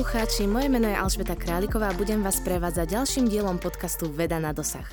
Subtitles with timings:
[0.00, 4.48] Poslucháči, moje meno je Alžbeta Králiková a budem vás prevádzať ďalším dielom podcastu Veda na
[4.56, 4.88] dosah.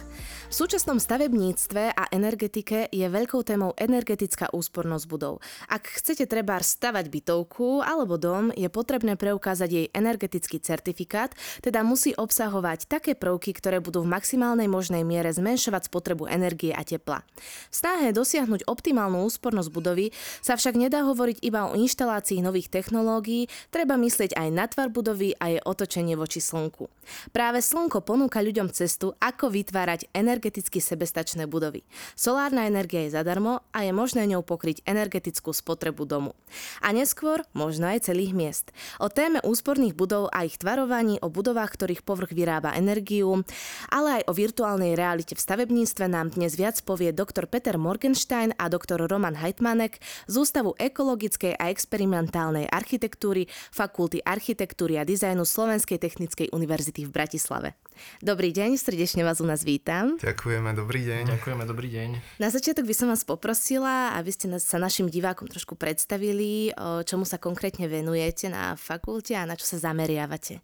[0.47, 5.43] V súčasnom stavebníctve a energetike je veľkou témou energetická úspornosť budov.
[5.67, 12.15] Ak chcete treba stavať bytovku alebo dom, je potrebné preukázať jej energetický certifikát, teda musí
[12.15, 17.27] obsahovať také prvky, ktoré budú v maximálnej možnej miere zmenšovať spotrebu energie a tepla.
[17.67, 23.51] V snahe dosiahnuť optimálnu úspornosť budovy sa však nedá hovoriť iba o inštalácii nových technológií,
[23.67, 26.87] treba myslieť aj na tvar budovy a jej otočenie voči slnku.
[27.35, 31.81] Práve slnko ponúka ľuďom cestu, ako vytvárať energetický energeticky sebestačné budovy.
[32.13, 36.37] Solárna energia je zadarmo a je možné ňou pokryť energetickú spotrebu domu.
[36.85, 38.69] A neskôr možno aj celých miest.
[39.01, 43.41] O téme úsporných budov a ich tvarovaní, o budovách, ktorých povrch vyrába energiu,
[43.89, 48.69] ale aj o virtuálnej realite v stavebníctve nám dnes viac povie doktor Peter Morgenstein a
[48.69, 49.97] doktor Roman Heitmanek
[50.29, 57.86] z Ústavu ekologickej a experimentálnej architektúry Fakulty architektúry a dizajnu Slovenskej technickej univerzity v Bratislave.
[58.19, 60.17] Dobrý deň, srdečne vás u nás vítam.
[60.21, 61.23] Ďakujeme, dobrý deň.
[61.37, 62.09] Ďakujeme, dobrý deň.
[62.41, 66.73] Na začiatok by som vás poprosila, aby ste sa našim divákom trošku predstavili,
[67.05, 70.61] čomu sa konkrétne venujete na fakulte a na čo sa zameriavate.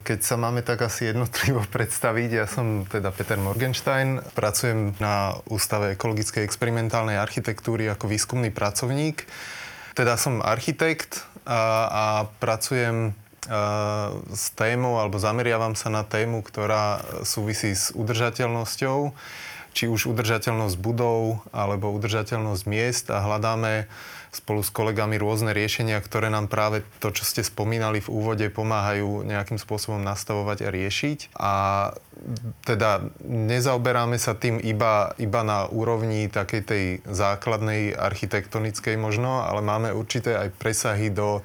[0.00, 5.94] Keď sa máme tak asi jednotlivo predstaviť, ja som teda Peter Morgenstein, pracujem na Ústave
[5.94, 9.28] ekologickej experimentálnej architektúry ako výskumný pracovník.
[9.92, 12.04] Teda som architekt a, a
[12.40, 13.12] pracujem
[14.30, 19.14] s témou, alebo zameriavam sa na tému, ktorá súvisí s udržateľnosťou,
[19.70, 23.86] či už udržateľnosť budov, alebo udržateľnosť miest a hľadáme
[24.30, 29.26] spolu s kolegami rôzne riešenia, ktoré nám práve to, čo ste spomínali v úvode, pomáhajú
[29.26, 31.18] nejakým spôsobom nastavovať a riešiť.
[31.34, 31.52] A
[32.62, 39.90] teda nezaoberáme sa tým iba, iba na úrovni takej tej základnej architektonickej možno, ale máme
[39.90, 41.42] určité aj presahy do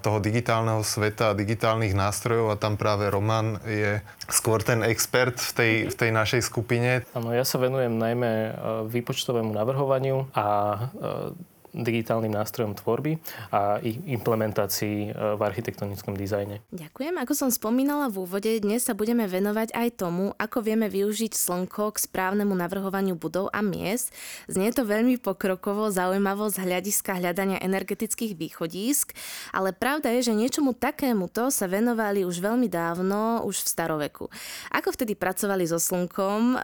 [0.00, 4.00] toho digitálneho sveta a digitálnych nástrojov a tam práve Roman je
[4.30, 7.04] skôr ten expert v tej, v tej našej skupine.
[7.12, 8.50] Áno, ja sa venujem najmä e,
[8.88, 13.20] výpočtovému navrhovaniu a e, digitálnym nástrojom tvorby
[13.52, 16.64] a ich implementácii e, v architektonickom dizajne.
[16.72, 17.14] Ďakujem.
[17.20, 21.92] Ako som spomínala v úvode, dnes sa budeme venovať aj tomu, ako vieme využiť slnko
[21.92, 24.12] k správnemu navrhovaniu budov a miest.
[24.48, 29.12] Znie to veľmi pokrokovo, zaujímavo z hľadiska hľadania energetických východísk,
[29.52, 34.24] ale pravda je, že niečomu takémuto sa venovali už veľmi dávno, už v staroveku.
[34.72, 36.56] Ako vtedy pracovali so slnkom um,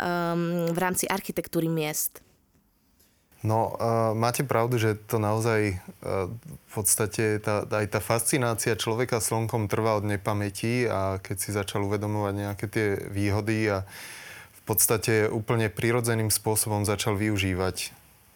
[0.73, 2.32] v rámci architektúry miest?
[3.43, 9.19] No, uh, máte pravdu, že to naozaj uh, v podstate tá, aj tá fascinácia človeka
[9.19, 13.83] slnkom trvá od nepamäti a keď si začal uvedomovať nejaké tie výhody a
[14.63, 17.91] v podstate úplne prirodzeným spôsobom začal využívať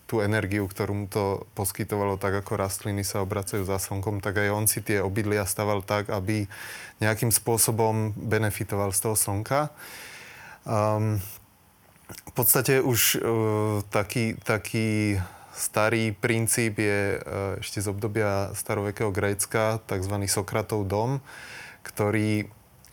[0.07, 4.51] tú energiu, ktorú mu to poskytovalo, tak ako rastliny sa obracajú za slnkom, tak aj
[4.55, 6.47] on si tie obydlia staval tak, aby
[7.03, 9.71] nejakým spôsobom benefitoval z toho slnka.
[10.63, 11.19] Um,
[12.07, 15.19] v podstate už uh, taký, taký
[15.51, 20.15] starý princíp je uh, ešte z obdobia starovekého Grécka, tzv.
[20.31, 21.19] Sokratov dom,
[21.83, 22.47] ktorý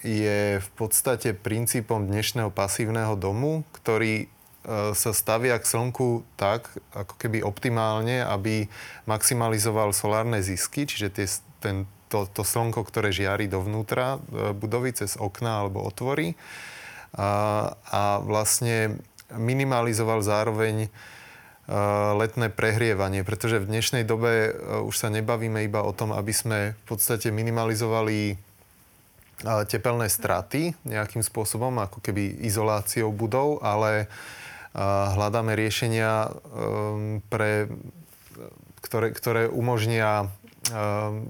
[0.03, 7.13] je v podstate princípom dnešného pasívneho domu, ktorý uh, sa stavia k slnku tak, ako
[7.22, 8.66] keby optimálne, aby
[9.06, 11.28] maximalizoval solárne zisky, čiže tie,
[11.62, 11.75] ten,
[12.09, 14.18] to, to slnko, ktoré žiari dovnútra
[14.57, 16.34] budovy cez okná alebo otvory
[17.13, 18.97] a, a vlastne
[19.34, 20.90] minimalizoval zároveň
[22.19, 24.51] letné prehrievanie, pretože v dnešnej dobe
[24.84, 28.36] už sa nebavíme iba o tom, aby sme v podstate minimalizovali
[29.71, 34.12] tepelné straty nejakým spôsobom, ako keby izoláciou budov, ale
[35.15, 36.36] hľadáme riešenia,
[37.31, 37.71] pre,
[38.83, 40.27] ktoré, ktoré umožnia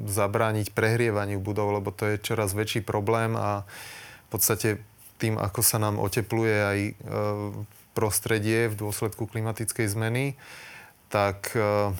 [0.09, 3.69] zabrániť prehrievaniu budov, lebo to je čoraz väčší problém a
[4.25, 4.81] v podstate
[5.23, 6.93] tým, ako sa nám otepluje aj e,
[7.95, 10.35] prostredie v dôsledku klimatickej zmeny,
[11.07, 11.95] tak e,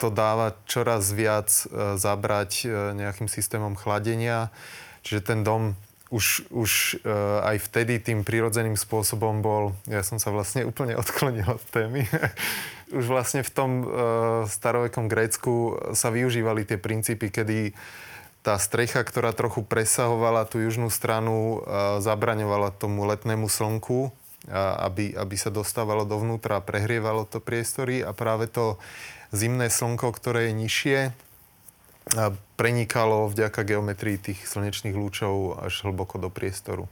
[0.00, 2.64] to dáva čoraz viac e, zabrať
[2.96, 4.48] nejakým systémom chladenia.
[5.04, 5.76] Čiže ten dom
[6.08, 7.02] už, už
[7.42, 12.08] aj vtedy tým prirodzeným spôsobom bol, ja som sa vlastne úplne odklonil od témy,
[12.96, 13.70] už vlastne v tom
[14.46, 17.74] starovekom Grécku sa využívali tie princípy, kedy
[18.46, 21.66] tá strecha, ktorá trochu presahovala tú južnú stranu,
[21.98, 24.14] zabraňovala tomu letnému slnku,
[24.86, 28.78] aby, aby sa dostávalo dovnútra a prehrievalo to priestory a práve to
[29.34, 30.98] zimné slnko, ktoré je nižšie,
[32.54, 36.86] prenikalo vďaka geometrii tých slnečných lúčov až hlboko do priestoru.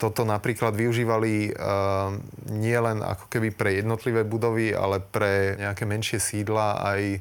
[0.00, 2.16] Toto napríklad využívali uh,
[2.50, 7.20] nie len ako keby pre jednotlivé budovy, ale pre nejaké menšie sídla aj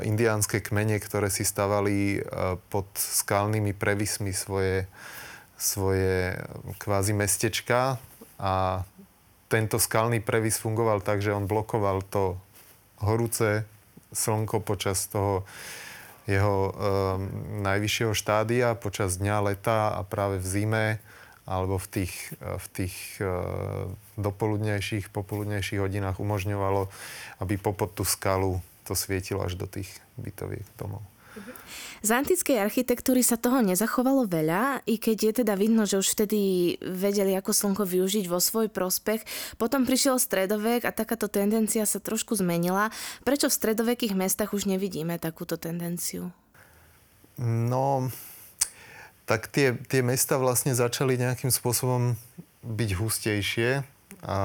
[0.00, 4.88] indiánske kmene, ktoré si stavali uh, pod skalnými prevismi svoje,
[5.60, 6.40] svoje
[6.80, 8.00] kvázi mestečka.
[8.40, 8.84] A
[9.52, 12.40] tento skalný previs fungoval tak, že on blokoval to
[13.04, 13.68] horúce
[14.16, 15.44] slnko počas toho
[16.24, 16.72] jeho um,
[17.60, 20.86] najvyššieho štádia, počas dňa, leta a práve v zime
[21.42, 26.86] alebo v tých, v tých uh, dopoludnejších, popoludnejších hodinách umožňovalo,
[27.42, 29.88] aby popod tú skalu to svietilo až do tých
[30.18, 31.02] bytoviek domov.
[32.02, 36.74] Z antickej architektúry sa toho nezachovalo veľa, i keď je teda vidno, že už vtedy
[36.82, 39.24] vedeli, ako slnko využiť vo svoj prospech.
[39.56, 42.92] Potom prišiel stredovek a takáto tendencia sa trošku zmenila.
[43.24, 46.34] Prečo v stredovekých mestách už nevidíme takúto tendenciu?
[47.40, 48.12] No,
[49.24, 52.18] tak tie, tie mesta vlastne začali nejakým spôsobom
[52.66, 53.86] byť hustejšie,
[54.22, 54.38] a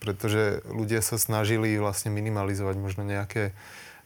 [0.00, 3.52] pretože ľudia sa snažili vlastne minimalizovať možno nejaké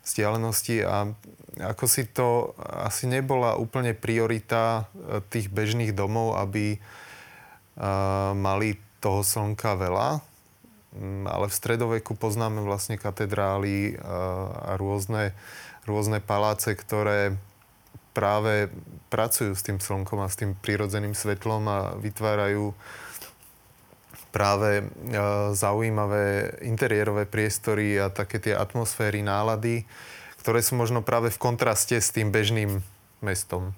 [0.02, 1.14] vzdialenosti a
[1.62, 9.24] ako si to asi nebola úplne priorita e, tých bežných domov, aby uh, mali toho
[9.24, 10.20] slnka veľa.
[10.96, 15.32] Mm, ale v stredoveku poznáme vlastne katedrály uh, a rôzne,
[15.88, 17.36] rôzne paláce, ktoré
[18.16, 18.72] práve
[19.12, 22.72] pracujú s tým slnkom a s tým prírodzeným svetlom a vytvárajú
[24.36, 24.84] práve e,
[25.56, 29.88] zaujímavé interiérové priestory a také tie atmosféry, nálady,
[30.44, 32.84] ktoré sú možno práve v kontraste s tým bežným
[33.24, 33.72] mestom.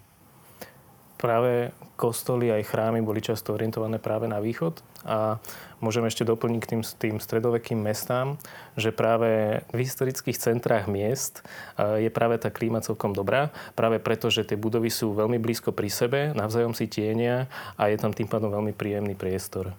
[1.15, 5.39] Práve kostoly aj chrámy boli často orientované práve na východ a
[5.79, 8.35] môžem ešte doplniť k tým, tým stredovekým mestám,
[8.75, 11.47] že práve v historických centrách miest
[11.79, 15.71] e, je práve tá klíma celkom dobrá, práve preto, že tie budovy sú veľmi blízko
[15.71, 17.47] pri sebe, navzájom si tienia
[17.79, 19.79] a je tam tým pádom veľmi príjemný priestor.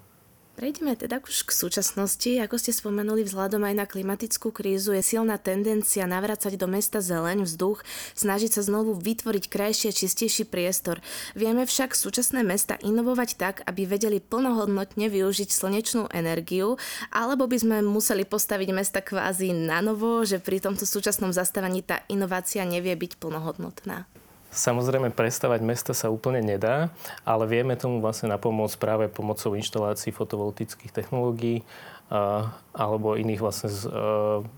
[0.59, 2.27] Prejdeme teda už k súčasnosti.
[2.43, 7.47] Ako ste spomenuli, vzhľadom aj na klimatickú krízu je silná tendencia navracať do mesta zeleň,
[7.47, 7.79] vzduch,
[8.19, 10.99] snažiť sa znovu vytvoriť krajší a čistejší priestor.
[11.31, 16.75] Vieme však súčasné mesta inovovať tak, aby vedeli plnohodnotne využiť slnečnú energiu,
[17.07, 22.03] alebo by sme museli postaviť mesta kvázi na novo, že pri tomto súčasnom zastávaní tá
[22.11, 24.11] inovácia nevie byť plnohodnotná.
[24.49, 26.89] Samozrejme, prestavať mesta sa úplne nedá,
[27.21, 31.61] ale vieme tomu vlastne napomôcť práve pomocou inštalácií fotovoltických technológií
[32.09, 33.69] alebo iných vlastne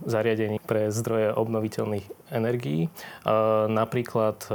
[0.07, 2.87] zariadení pre zdroje obnoviteľných energií.
[3.67, 4.47] Napríklad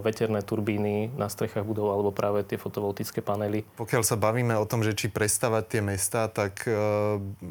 [0.00, 3.68] veterné turbíny na strechách budov alebo práve tie fotovoltické panely.
[3.76, 6.64] Pokiaľ sa bavíme o tom, že či prestavať tie mesta, tak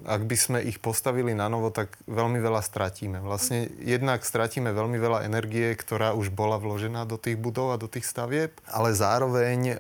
[0.04, 3.22] ak by sme ich postavili na novo, tak veľmi veľa stratíme.
[3.22, 7.86] Vlastne jednak stratíme veľmi veľa energie, ktorá už bola vložená do tých budov a do
[7.86, 9.78] tých stavieb, ale zároveň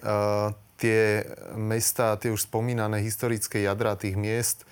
[0.75, 1.23] tie
[1.55, 4.67] mesta, tie už spomínané historické jadra tých miest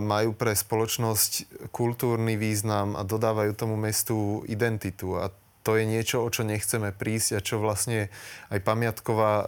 [0.00, 5.20] majú pre spoločnosť kultúrny význam a dodávajú tomu mestu identitu.
[5.20, 5.28] A
[5.60, 8.08] to je niečo, o čo nechceme prísť a čo vlastne
[8.48, 9.46] aj pamiatková e,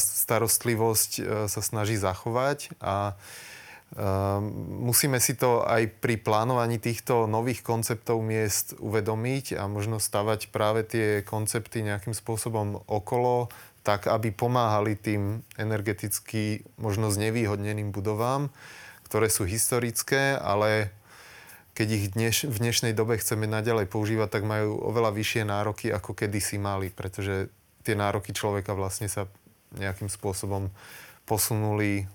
[0.00, 1.22] starostlivosť e,
[1.52, 2.72] sa snaží zachovať.
[2.80, 3.14] A e,
[4.88, 10.88] musíme si to aj pri plánovaní týchto nových konceptov miest uvedomiť a možno stavať práve
[10.88, 13.52] tie koncepty nejakým spôsobom okolo
[13.84, 18.48] tak aby pomáhali tým energeticky možno znevýhodneným budovám,
[19.04, 20.88] ktoré sú historické, ale
[21.76, 26.16] keď ich dneš, v dnešnej dobe chceme naďalej používať, tak majú oveľa vyššie nároky, ako
[26.16, 27.52] kedysi mali, pretože
[27.84, 29.28] tie nároky človeka vlastne sa
[29.76, 30.72] nejakým spôsobom
[31.28, 32.08] posunuli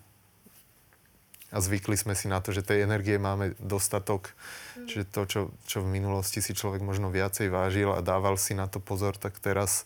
[1.49, 4.33] a zvykli sme si na to, že tej energie máme dostatok.
[4.77, 4.88] Mm.
[4.89, 8.69] Čiže to, čo, čo v minulosti si človek možno viacej vážil a dával si na
[8.69, 9.83] to pozor, tak teraz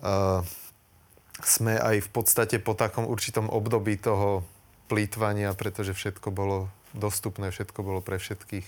[0.00, 0.46] uh,
[1.42, 4.46] sme aj v podstate po takom určitom období toho
[4.86, 8.66] plýtvania, pretože všetko bolo dostupné, všetko bolo pre všetkých.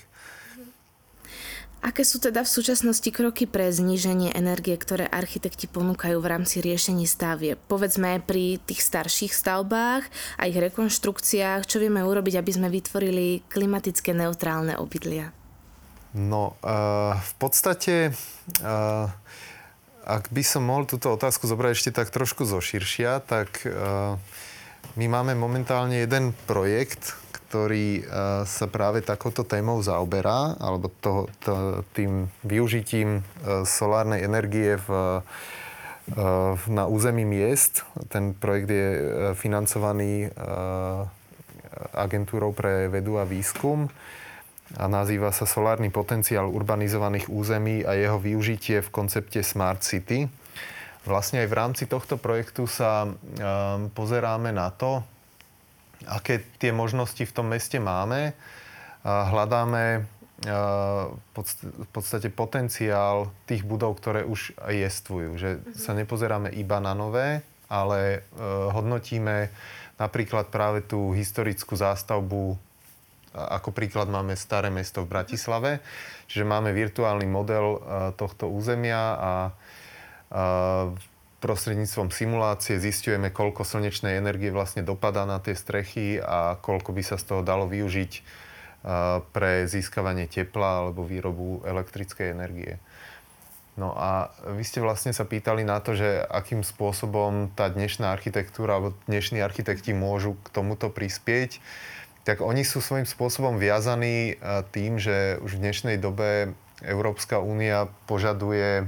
[1.77, 7.05] Aké sú teda v súčasnosti kroky pre zníženie energie, ktoré architekti ponúkajú v rámci riešení
[7.05, 7.53] stavie?
[7.53, 10.09] Povedzme pri tých starších stavbách
[10.41, 15.29] a ich rekonštrukciách, čo vieme urobiť, aby sme vytvorili klimatické neutrálne obydlia?
[16.17, 18.09] No, uh, v podstate
[18.65, 19.13] uh,
[20.07, 24.15] ak by som mohol túto otázku zobrať ešte tak trošku zoširšia, tak uh,
[24.95, 28.03] my máme momentálne jeden projekt, ktorý
[28.43, 33.23] sa práve takouto témou zaoberá, alebo to, to, tým využitím
[33.63, 35.23] solárnej energie v,
[36.67, 37.87] na území miest.
[38.11, 38.87] Ten projekt je
[39.39, 40.27] financovaný
[41.95, 43.87] agentúrou pre vedu a výskum
[44.75, 50.27] a nazýva sa Solárny potenciál urbanizovaných území a jeho využitie v koncepte Smart City.
[51.07, 53.15] Vlastne aj v rámci tohto projektu sa um,
[53.95, 54.99] pozeráme na to,
[56.03, 58.35] aké tie možnosti v tom meste máme.
[59.07, 61.15] A hľadáme uh,
[61.63, 65.39] v podstate potenciál tých budov, ktoré už jestvujú.
[65.39, 67.39] Že sa nepozeráme iba na nové,
[67.71, 69.47] ale uh, hodnotíme
[69.95, 72.66] napríklad práve tú historickú zástavbu
[73.35, 75.83] ako príklad máme Staré mesto v Bratislave,
[76.29, 77.81] čiže máme virtuálny model
[78.15, 79.33] tohto územia a
[81.37, 87.21] prostredníctvom simulácie zistujeme, koľko slnečnej energie vlastne dopadá na tie strechy a koľko by sa
[87.21, 88.11] z toho dalo využiť
[89.35, 92.81] pre získavanie tepla alebo výrobu elektrickej energie.
[93.77, 98.81] No a vy ste vlastne sa pýtali na to, že akým spôsobom tá dnešná architektúra
[98.81, 101.61] alebo dnešní architekti môžu k tomuto prispieť
[102.27, 104.43] tak oni sú svojím spôsobom viazaní e,
[104.75, 106.51] tým, že už v dnešnej dobe
[106.83, 108.85] Európska únia požaduje e,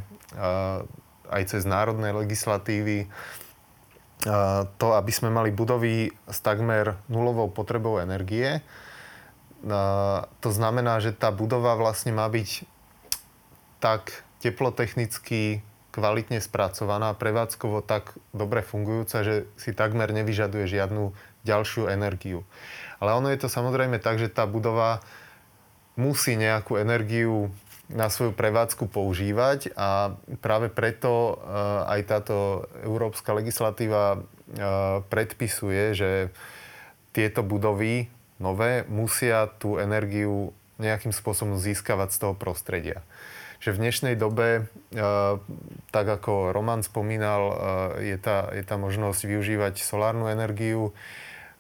[1.32, 3.08] aj cez národné legislatívy e,
[4.76, 8.60] to, aby sme mali budovy s takmer nulovou potrebou energie.
[10.40, 12.64] To znamená, že tá budova vlastne má byť
[13.84, 15.60] tak teplotechnicky
[15.92, 21.12] kvalitne spracovaná, prevádzkovo tak dobre fungujúca, že si takmer nevyžaduje žiadnu
[21.44, 22.48] ďalšiu energiu.
[23.00, 25.00] Ale ono je to samozrejme tak, že tá budova
[26.00, 27.52] musí nejakú energiu
[27.90, 30.14] na svoju prevádzku používať a
[30.46, 34.22] práve preto uh, aj táto európska legislatíva uh,
[35.10, 36.10] predpisuje, že
[37.10, 38.06] tieto budovy
[38.38, 43.02] nové musia tú energiu nejakým spôsobom získavať z toho prostredia.
[43.60, 45.42] Že v dnešnej dobe, uh,
[45.90, 47.42] tak ako Roman spomínal,
[48.06, 50.94] je tá, je tá možnosť využívať solárnu energiu,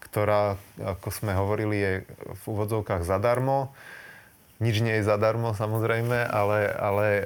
[0.09, 3.69] ktorá, ako sme hovorili, je v úvodzovkách zadarmo.
[4.59, 7.23] Nič nie je zadarmo samozrejme, ale, ale e,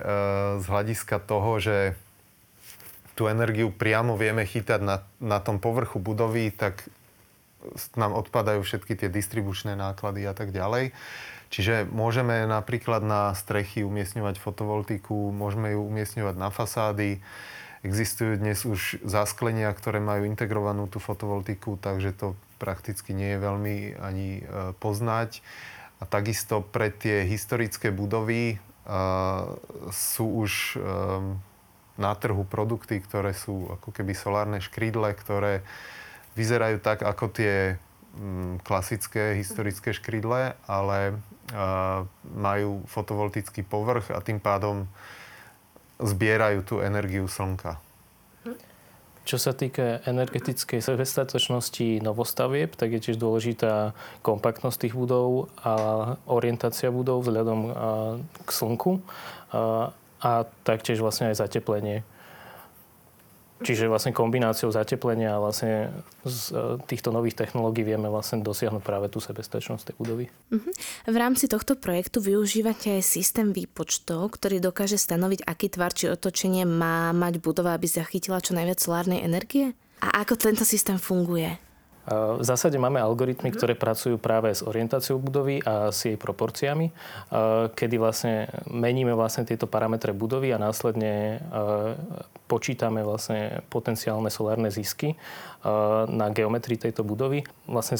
[0.62, 1.98] z hľadiska toho, že
[3.18, 6.86] tú energiu priamo vieme chytať na, na tom povrchu budovy, tak
[7.96, 10.92] nám odpadajú všetky tie distribučné náklady a tak ďalej.
[11.54, 17.22] Čiže môžeme napríklad na strechy umiestňovať fotovoltiku, môžeme ju umiestňovať na fasády.
[17.86, 22.34] Existujú dnes už zasklenia, ktoré majú integrovanú tú fotovoltiku, takže to
[22.64, 24.44] prakticky nie je veľmi ani e,
[24.80, 25.44] poznať.
[26.00, 28.58] A takisto pre tie historické budovy e,
[29.92, 30.78] sú už e,
[32.00, 35.68] na trhu produkty, ktoré sú ako keby solárne škrídle, ktoré
[36.40, 37.76] vyzerajú tak ako tie
[38.16, 41.20] mm, klasické historické škrídle, ale
[42.34, 44.88] majú fotovoltický povrch a tým pádom
[46.02, 47.78] zbierajú tú energiu slnka.
[49.24, 55.74] Čo sa týka energetickej sebestatočnosti novostavieb, tak je tiež dôležitá kompaktnosť tých budov a
[56.28, 57.60] orientácia budov vzhľadom
[58.44, 59.00] k slnku
[60.24, 60.32] a
[60.68, 62.04] taktiež vlastne aj zateplenie.
[63.64, 65.90] Čiže vlastne kombináciou zateplenia a vlastne
[66.28, 70.26] z e, týchto nových technológií vieme vlastne dosiahnuť práve tú sebestačnosť tej budovy.
[70.52, 70.72] Uh-huh.
[71.08, 76.68] V rámci tohto projektu využívate aj systém výpočtov, ktorý dokáže stanoviť, aký tvar či otočenie
[76.68, 79.72] má mať budova, aby zachytila čo najviac solárnej energie?
[80.04, 81.56] A ako tento systém funguje?
[82.12, 83.56] V zásade máme algoritmy, mhm.
[83.56, 86.92] ktoré pracujú práve s orientáciou budovy a s jej proporciami,
[87.72, 91.40] kedy vlastne meníme vlastne tieto parametre budovy a následne
[92.52, 95.16] počítame vlastne potenciálne solárne zisky
[96.12, 97.48] na geometrii tejto budovy.
[97.72, 97.96] Vlastne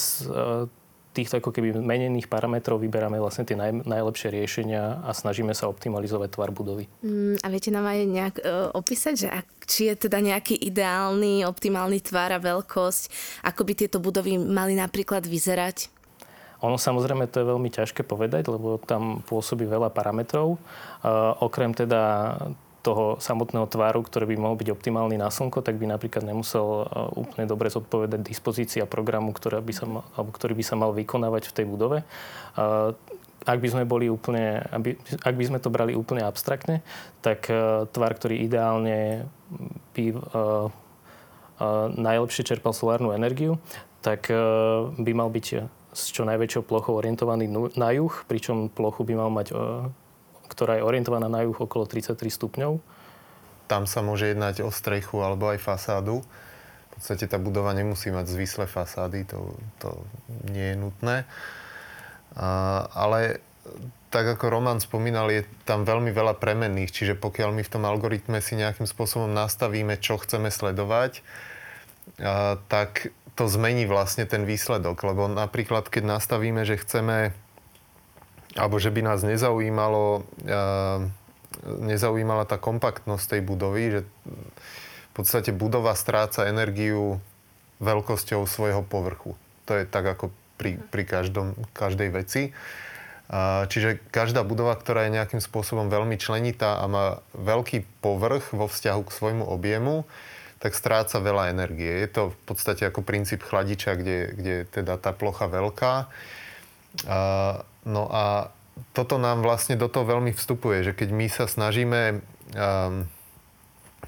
[1.14, 6.34] týchto ako keby menených parametrov vyberáme vlastne tie naj, najlepšie riešenia a snažíme sa optimalizovať
[6.34, 6.90] tvar budovy.
[7.06, 8.44] Mm, a viete nám aj nejak e,
[8.74, 13.04] opísať, že ak, či je teda nejaký ideálny, optimálny tvar a veľkosť,
[13.46, 15.94] ako by tieto budovy mali napríklad vyzerať?
[16.64, 20.56] Ono samozrejme to je veľmi ťažké povedať, lebo tam pôsobí veľa parametrov.
[20.56, 20.58] E,
[21.44, 22.34] okrem teda
[22.84, 26.86] toho samotného tváru, ktorý by mohol byť optimálny na slnko, tak by napríklad nemusel e,
[27.16, 31.48] úplne dobre zodpovedať dispozícia programu, ktorá by sa mal, alebo ktorý by sa mal vykonávať
[31.48, 31.98] v tej budove.
[32.04, 32.06] E,
[33.44, 34.68] ak by sme boli úplne,
[35.24, 36.84] ak by sme to brali úplne abstraktne,
[37.24, 39.32] tak e, tvar, ktorý ideálne
[39.96, 40.06] by
[41.96, 43.62] najlepšie čerpal solárnu energiu,
[44.04, 44.28] tak
[44.98, 45.48] by mal byť
[45.94, 47.48] s čo najväčšou plochou orientovaný
[47.78, 49.54] na juh, pričom plochu by mal mať
[50.54, 52.78] ktorá je orientovaná na juh okolo 33 stupňov.
[53.66, 56.22] Tam sa môže jednať o strechu alebo aj fasádu.
[56.22, 59.98] V podstate tá budova nemusí mať zvislé fasády, to, to
[60.54, 61.26] nie je nutné.
[62.94, 63.42] ale
[64.14, 68.38] tak ako Roman spomínal, je tam veľmi veľa premenných, čiže pokiaľ my v tom algoritme
[68.46, 71.26] si nejakým spôsobom nastavíme, čo chceme sledovať,
[72.70, 75.02] tak to zmení vlastne ten výsledok.
[75.02, 77.34] Lebo napríklad, keď nastavíme, že chceme,
[78.54, 80.26] alebo že by nás nezaujímalo,
[81.64, 84.00] nezaujímala tá kompaktnosť tej budovy, že
[85.10, 87.22] v podstate budova stráca energiu
[87.82, 89.38] veľkosťou svojho povrchu.
[89.70, 92.42] To je tak ako pri, pri každom, každej veci.
[93.70, 99.02] Čiže každá budova, ktorá je nejakým spôsobom veľmi členitá a má veľký povrch vo vzťahu
[99.06, 100.06] k svojmu objemu,
[100.62, 101.90] tak stráca veľa energie.
[101.90, 106.08] Je to v podstate ako princíp chladiča, kde, je teda tá plocha veľká.
[107.84, 108.54] No a
[108.96, 112.24] toto nám vlastne do toho veľmi vstupuje, že keď my sa snažíme
[112.56, 113.06] um,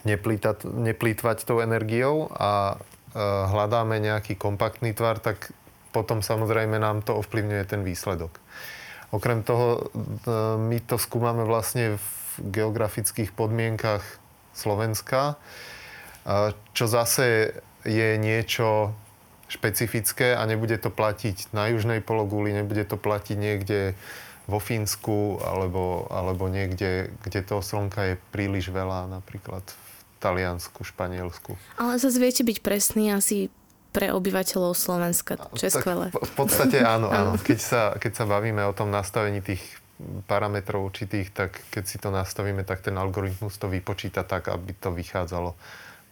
[0.08, 5.54] neplýtať, neplýtvať tou energiou a uh, hľadáme nejaký kompaktný tvar, tak
[5.94, 8.38] potom samozrejme nám to ovplyvňuje ten výsledok.
[9.14, 12.08] Okrem toho uh, my to skúmame vlastne v
[12.52, 14.04] geografických podmienkach
[14.56, 18.98] Slovenska, uh, čo zase je niečo
[19.46, 23.80] špecifické a nebude to platiť na južnej pologuli, nebude to platiť niekde
[24.46, 31.58] vo Fínsku alebo, alebo niekde, kde toho slnka je príliš veľa, napríklad v Taliansku, Španielsku.
[31.78, 33.50] Ale zase viete byť presný asi
[33.90, 36.06] pre obyvateľov Slovenska, čo je tak skvelé.
[36.12, 37.40] V, v podstate áno, áno.
[37.40, 39.64] Keď sa, keď sa bavíme o tom nastavení tých
[40.28, 44.92] parametrov určitých, tak keď si to nastavíme, tak ten algoritmus to vypočíta tak, aby to
[44.92, 45.56] vychádzalo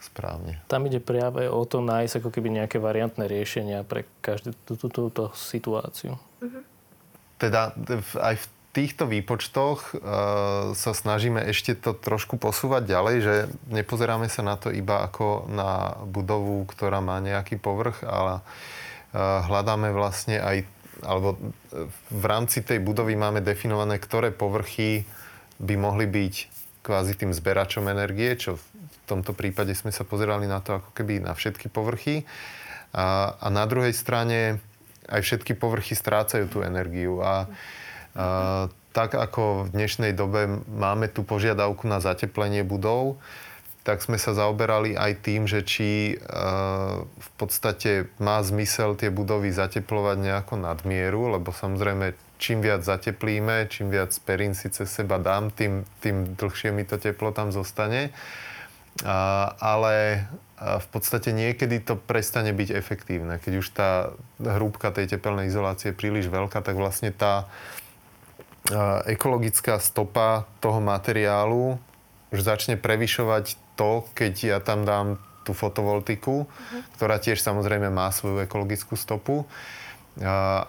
[0.04, 0.60] správne.
[0.68, 5.24] Tam ide práve o to nájsť ako keby nejaké variantné riešenia pre každú túto, túto
[5.34, 6.20] situáciu.
[6.44, 6.64] Uh-huh
[7.44, 7.76] teda
[8.24, 13.36] aj v týchto výpočtoch uh, sa snažíme ešte to trošku posúvať ďalej, že
[13.68, 19.92] nepozeráme sa na to iba ako na budovu, ktorá má nejaký povrch, ale uh, hľadáme
[19.92, 20.64] vlastne aj,
[21.04, 21.36] alebo
[22.10, 25.04] v rámci tej budovy máme definované, ktoré povrchy
[25.60, 26.36] by mohli byť
[26.82, 28.58] kvázi tým zberačom energie, čo
[29.10, 32.24] tomto prípade sme sa pozerali na to ako keby na všetky povrchy.
[32.94, 34.62] A, a na druhej strane
[35.10, 37.20] aj všetky povrchy strácajú tú energiu.
[37.20, 37.50] A,
[38.13, 43.18] a tak ako v dnešnej dobe máme tú požiadavku na zateplenie budov,
[43.84, 49.52] tak sme sa zaoberali aj tým, že či uh, v podstate má zmysel tie budovy
[49.52, 55.52] zateplovať nejako nadmieru, lebo samozrejme čím viac zateplíme, čím viac perín si cez seba dám,
[55.52, 58.16] tým, tým dlhšie mi to teplo tam zostane.
[59.58, 60.27] Ale
[60.62, 63.41] v podstate niekedy to prestane byť efektívne.
[63.41, 67.49] Keď už tá hrúbka tej tepelnej izolácie je príliš veľká, tak vlastne tá
[69.10, 71.82] ekologická stopa toho materiálu
[72.32, 76.82] už začne prevyšovať to, keď ja tam dám tú fotovoltiku, uh-huh.
[76.95, 79.43] ktorá tiež samozrejme má svoju ekologickú stopu,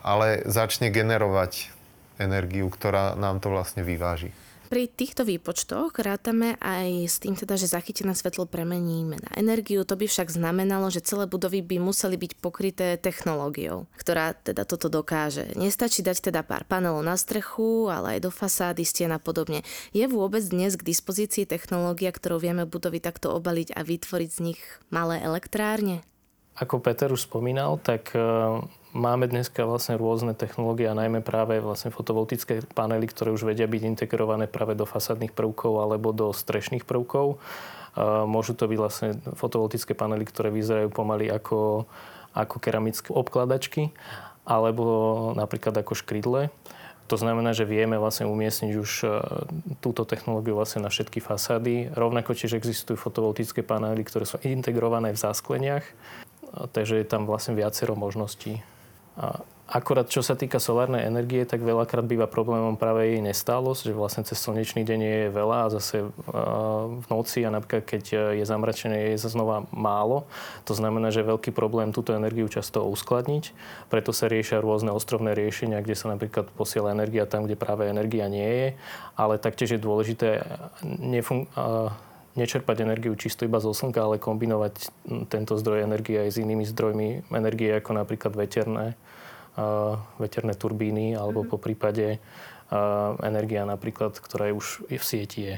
[0.03, 1.71] ale začne generovať
[2.19, 4.35] energiu, ktorá nám to vlastne vyváži.
[4.75, 9.87] Pri týchto výpočtoch rátame aj s tým teda, že zachytené svetlo premeníme na energiu.
[9.87, 14.91] To by však znamenalo, že celé budovy by museli byť pokryté technológiou, ktorá teda toto
[14.91, 15.55] dokáže.
[15.55, 19.63] Nestačí dať teda pár panelov na strechu, ale aj do fasády, stien a podobne.
[19.95, 24.61] Je vôbec dnes k dispozícii technológia, ktorou vieme budovy takto obaliť a vytvoriť z nich
[24.91, 26.03] malé elektrárne?
[26.59, 28.11] Ako Peter už spomínal, tak
[28.95, 33.83] Máme dneska vlastne rôzne technológie a najmä práve vlastne fotovoltické panely, ktoré už vedia byť
[33.91, 37.43] integrované práve do fasadných prvkov alebo do strešných prvkov.
[38.31, 41.91] Môžu to byť vlastne fotovoltické panely, ktoré vyzerajú pomaly ako,
[42.39, 43.91] ako keramické obkladačky
[44.47, 44.87] alebo
[45.35, 46.55] napríklad ako škrydle.
[47.11, 49.09] To znamená, že vieme vlastne umiestniť už e,
[49.85, 51.93] túto technológiu vlastne na všetky fasády.
[51.93, 55.85] Rovnako tiež existujú fotovoltické panely, ktoré sú integrované v záskleniach,
[56.73, 58.65] takže je tam vlastne viacero možností.
[59.65, 64.23] Akorát čo sa týka solárnej energie, tak veľakrát býva problémom práve jej nestálosť, že vlastne
[64.29, 66.05] cez slnečný deň je veľa a zase
[67.01, 68.05] v noci a napríklad keď
[68.37, 70.29] je zamračené, je znova málo.
[70.69, 73.57] To znamená, že veľký problém túto energiu často uskladniť.
[73.89, 78.29] Preto sa riešia rôzne ostrovné riešenia, kde sa napríklad posiela energia tam, kde práve energia
[78.29, 78.69] nie je.
[79.17, 80.45] Ale taktiež je dôležité
[80.85, 81.49] nefun-
[82.35, 84.91] nečerpať energiu čisto iba zo slnka, ale kombinovať
[85.31, 88.99] tento zdroj energie aj s inými zdrojmi energie, ako napríklad veterné,
[89.55, 91.53] uh, veterné turbíny, alebo mm-hmm.
[91.55, 95.57] po prípade uh, energia napríklad, ktorá je už v sieti je.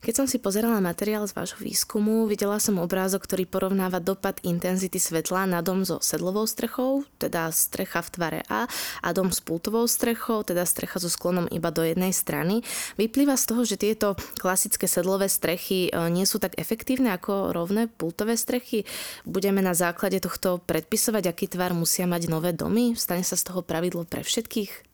[0.00, 4.96] Keď som si pozerala materiál z vášho výskumu, videla som obrázok, ktorý porovnáva dopad intenzity
[4.96, 8.64] svetla na dom so sedlovou strechou, teda strecha v tvare A,
[9.04, 12.64] a dom s pultovou strechou, teda strecha so sklonom iba do jednej strany.
[12.96, 17.84] Vyplýva z toho, že tieto klasické sedlové strechy e, nie sú tak efektívne ako rovné
[17.84, 18.88] pultové strechy.
[19.28, 22.96] Budeme na základe tohto predpisovať, aký tvar musia mať nové domy?
[22.96, 24.88] Stane sa z toho pravidlo pre všetkých?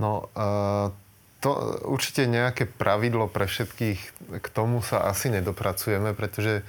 [0.00, 0.88] No, uh,
[1.38, 4.00] to určite nejaké pravidlo pre všetkých,
[4.42, 6.66] k tomu sa asi nedopracujeme, pretože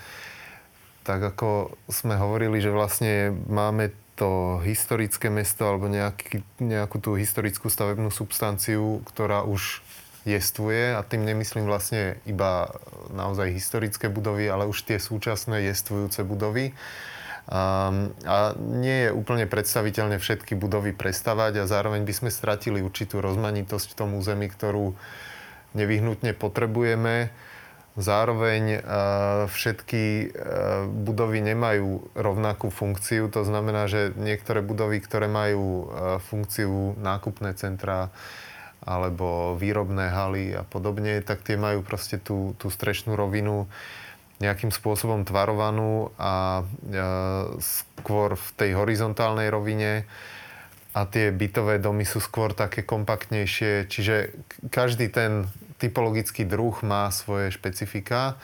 [1.01, 7.71] tak ako sme hovorili, že vlastne máme to historické mesto alebo nejaký, nejakú tú historickú
[7.71, 9.81] stavebnú substanciu, ktorá už
[10.27, 12.69] jestvuje a tým nemyslím vlastne iba
[13.09, 16.75] naozaj historické budovy, ale už tie súčasné jestvujúce budovy.
[17.49, 17.89] A,
[18.61, 23.97] nie je úplne predstaviteľné všetky budovy prestavať a zároveň by sme stratili určitú rozmanitosť v
[23.97, 24.93] tom území, ktorú
[25.73, 27.33] nevyhnutne potrebujeme.
[27.99, 28.79] Zároveň
[29.49, 30.31] všetky
[31.03, 35.89] budovy nemajú rovnakú funkciu, to znamená, že niektoré budovy, ktoré majú
[36.31, 38.13] funkciu nákupné centra
[38.79, 43.67] alebo výrobné haly a podobne, tak tie majú proste tú, tú strešnú rovinu
[44.39, 46.63] nejakým spôsobom tvarovanú a
[47.59, 50.07] skôr v tej horizontálnej rovine
[50.95, 54.33] a tie bytové domy sú skôr také kompaktnejšie, čiže
[54.73, 55.45] každý ten
[55.77, 58.39] typologický druh má svoje špecifika.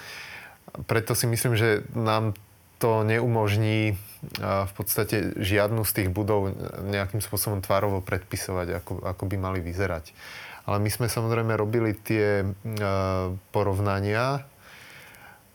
[0.85, 2.35] Preto si myslím, že nám
[2.77, 3.95] to neumožní
[4.41, 6.51] v podstate žiadnu z tých budov
[6.83, 10.11] nejakým spôsobom tvarovo predpisovať, ako, ako by mali vyzerať.
[10.65, 12.41] Ale my sme samozrejme robili tie
[13.53, 14.49] porovnania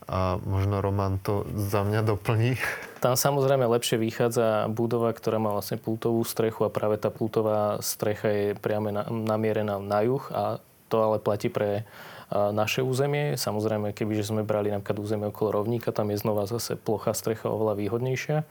[0.09, 2.57] a možno Roman to za mňa doplní.
[3.01, 8.29] Tam samozrejme lepšie vychádza budova, ktorá má vlastne pultovú strechu a práve tá pultová strecha
[8.29, 10.61] je priame namierená na juh a
[10.93, 11.89] to ale platí pre
[12.31, 13.35] naše územie.
[13.35, 17.75] Samozrejme, kebyže sme brali napríklad územie okolo rovníka, tam je znova zase plochá strecha oveľa
[17.79, 18.47] výhodnejšia.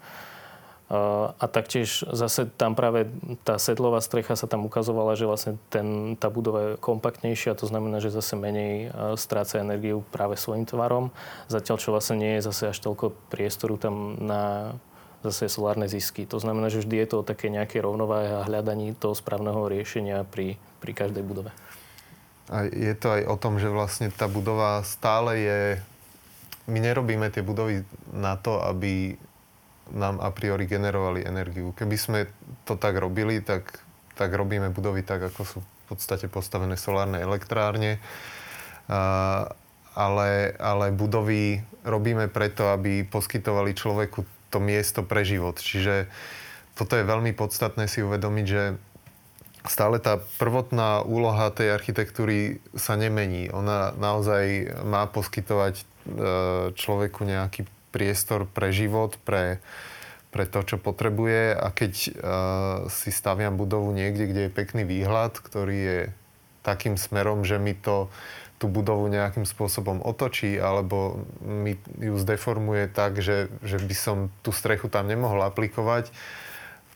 [0.90, 3.06] A taktiež zase tam práve
[3.46, 8.02] tá sedlová strecha sa tam ukazovala, že vlastne ten, tá budova je kompaktnejšia, to znamená,
[8.02, 11.14] že zase menej stráca energiu práve svojim tvarom.
[11.46, 14.74] Zatiaľ, čo vlastne nie je zase až toľko priestoru tam na
[15.22, 16.26] zase solárne zisky.
[16.26, 20.58] To znamená, že vždy je to také nejaké rovnováhe a hľadaní toho správneho riešenia pri,
[20.82, 21.54] pri každej budove.
[22.50, 25.60] A je to aj o tom, že vlastne tá budova stále je...
[26.66, 29.22] My nerobíme tie budovy na to, aby
[29.94, 31.74] nám a priori generovali energiu.
[31.74, 32.20] Keby sme
[32.66, 33.82] to tak robili, tak,
[34.14, 37.98] tak robíme budovy tak, ako sú v podstate postavené solárne elektrárne.
[38.90, 39.50] A,
[39.98, 45.58] ale, ale budovy robíme preto, aby poskytovali človeku to miesto pre život.
[45.62, 46.10] Čiže
[46.78, 48.64] toto je veľmi podstatné si uvedomiť, že
[49.68, 53.52] stále tá prvotná úloha tej architektúry sa nemení.
[53.52, 55.84] Ona naozaj má poskytovať e,
[56.74, 59.62] človeku nejaký priestor pre život, pre,
[60.30, 61.58] pre to, čo potrebuje.
[61.58, 62.12] A keď uh,
[62.90, 66.00] si staviam budovu niekde, kde je pekný výhľad, ktorý je
[66.62, 68.12] takým smerom, že mi to
[68.60, 74.52] tú budovu nejakým spôsobom otočí alebo mi ju zdeformuje tak, že, že by som tú
[74.52, 76.12] strechu tam nemohol aplikovať,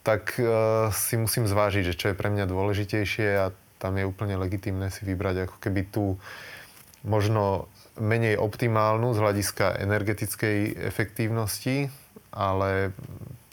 [0.04, 4.36] tak uh, si musím zvážiť, že čo je pre mňa dôležitejšie a tam je úplne
[4.36, 6.20] legitimné si vybrať ako keby tú
[7.04, 7.68] možno
[8.02, 11.90] menej optimálnu z hľadiska energetickej efektívnosti,
[12.34, 12.90] ale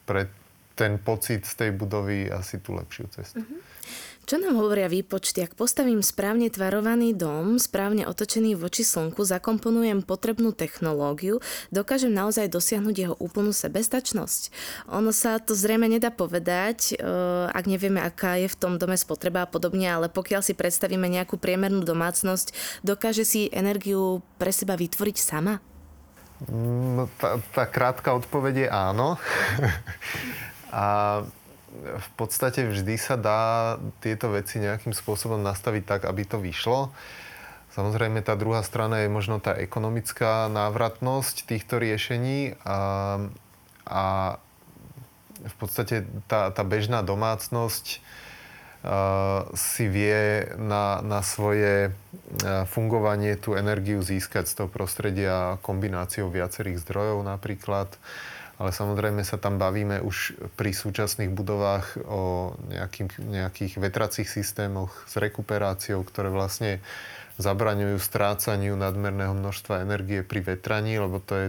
[0.08, 0.32] pre
[0.72, 3.44] ten pocit z tej budovy asi tú lepšiu cestu.
[3.44, 3.60] Mm-hmm.
[4.30, 5.42] Čo nám hovoria výpočty?
[5.42, 11.42] Ak postavím správne tvarovaný dom, správne otočený voči slnku, zakomponujem potrebnú technológiu,
[11.74, 14.54] dokážem naozaj dosiahnuť jeho úplnú sebestačnosť?
[14.94, 17.02] Ono sa to zrejme nedá povedať, eh,
[17.50, 21.34] ak nevieme, aká je v tom dome spotreba a podobne, ale pokiaľ si predstavíme nejakú
[21.34, 22.54] priemernú domácnosť,
[22.86, 25.58] dokáže si energiu pre seba vytvoriť sama?
[26.46, 29.18] No, tá, tá krátka odpoveď je áno.
[30.70, 30.86] a
[31.80, 33.42] v podstate vždy sa dá
[34.02, 36.90] tieto veci nejakým spôsobom nastaviť tak, aby to vyšlo.
[37.70, 42.78] Samozrejme, tá druhá strana je možno tá ekonomická návratnosť týchto riešení a,
[43.86, 44.04] a
[45.40, 48.02] v podstate tá, tá bežná domácnosť
[48.82, 56.26] uh, si vie na, na svoje uh, fungovanie tú energiu získať z toho prostredia kombináciou
[56.26, 57.94] viacerých zdrojov napríklad.
[57.94, 64.92] Uh, ale samozrejme sa tam bavíme už pri súčasných budovách o nejakých, nejakých vetracích systémoch
[65.08, 66.84] s rekuperáciou, ktoré vlastne
[67.40, 71.48] zabraňujú strácaniu nadmerného množstva energie pri vetraní, lebo to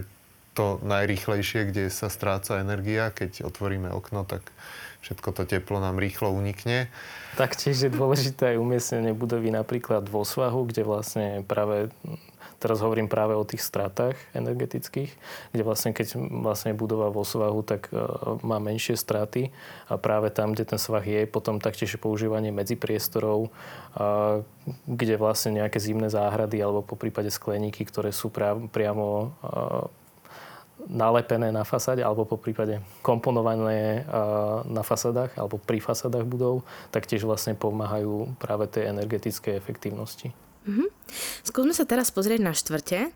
[0.56, 3.12] to najrýchlejšie, kde sa stráca energia.
[3.12, 4.40] Keď otvoríme okno, tak
[5.04, 6.88] všetko to teplo nám rýchlo unikne.
[7.36, 11.92] Taktiež je dôležité aj umiestnenie budovy napríklad vo svahu, kde vlastne práve
[12.62, 15.10] Teraz hovorím práve o tých stratách energetických,
[15.50, 16.14] kde vlastne keď
[16.46, 17.98] vlastne budova vo svahu, tak e,
[18.46, 19.50] má menšie straty
[19.90, 23.50] a práve tam, kde ten svah je, potom taktiež používanie medzipriestorov,
[24.86, 28.30] kde vlastne nejaké zimné záhrady alebo po prípade skleníky, ktoré sú
[28.70, 29.34] priamo
[30.88, 34.06] nalepené na fasáde alebo po prípade komponované
[34.66, 40.34] na fasádach alebo pri fasádach budov, tak tiež vlastne pomáhajú práve tej energetickej efektívnosti.
[40.66, 40.88] Mm-hmm.
[41.42, 43.10] Skúsme sa teraz pozrieť na štvrte.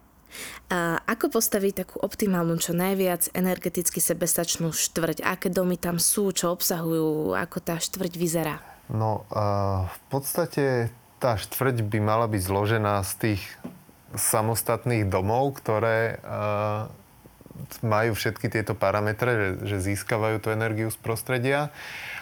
[0.68, 5.24] A ako postaviť takú optimálnu, čo najviac energeticky sebestačnú štvrť?
[5.24, 8.60] Aké domy tam sú, čo obsahujú, ako tá štvrť vyzerá?
[8.92, 9.24] No,
[9.86, 13.42] v podstate tá štvrť by mala byť zložená z tých
[14.12, 16.20] samostatných domov, ktoré
[17.84, 21.74] majú všetky tieto parametre, že, že získavajú tú energiu z prostredia.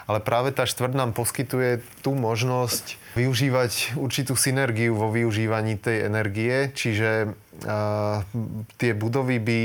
[0.04, 6.68] Ale práve tá štvrť nám poskytuje tú možnosť využívať určitú synergiu vo využívaní tej energie,
[6.76, 8.20] čiže uh,
[8.76, 9.60] tie budovy by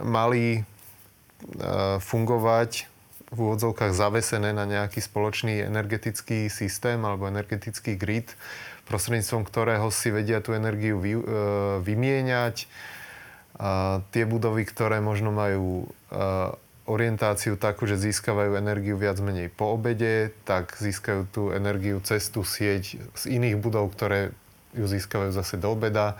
[0.00, 2.88] mali uh, fungovať
[3.26, 8.32] v úvodzovkách zavesené na nejaký spoločný energetický systém alebo energetický grid,
[8.88, 11.22] prostredníctvom ktorého si vedia tú energiu vy, uh,
[11.84, 12.64] vymieňať
[13.56, 15.88] a tie budovy, ktoré možno majú
[16.86, 22.46] orientáciu takú, že získavajú energiu viac menej po obede, tak získajú tú energiu cez tú
[22.46, 24.30] sieť z iných budov, ktoré
[24.76, 26.14] ju získavajú zase do obeda.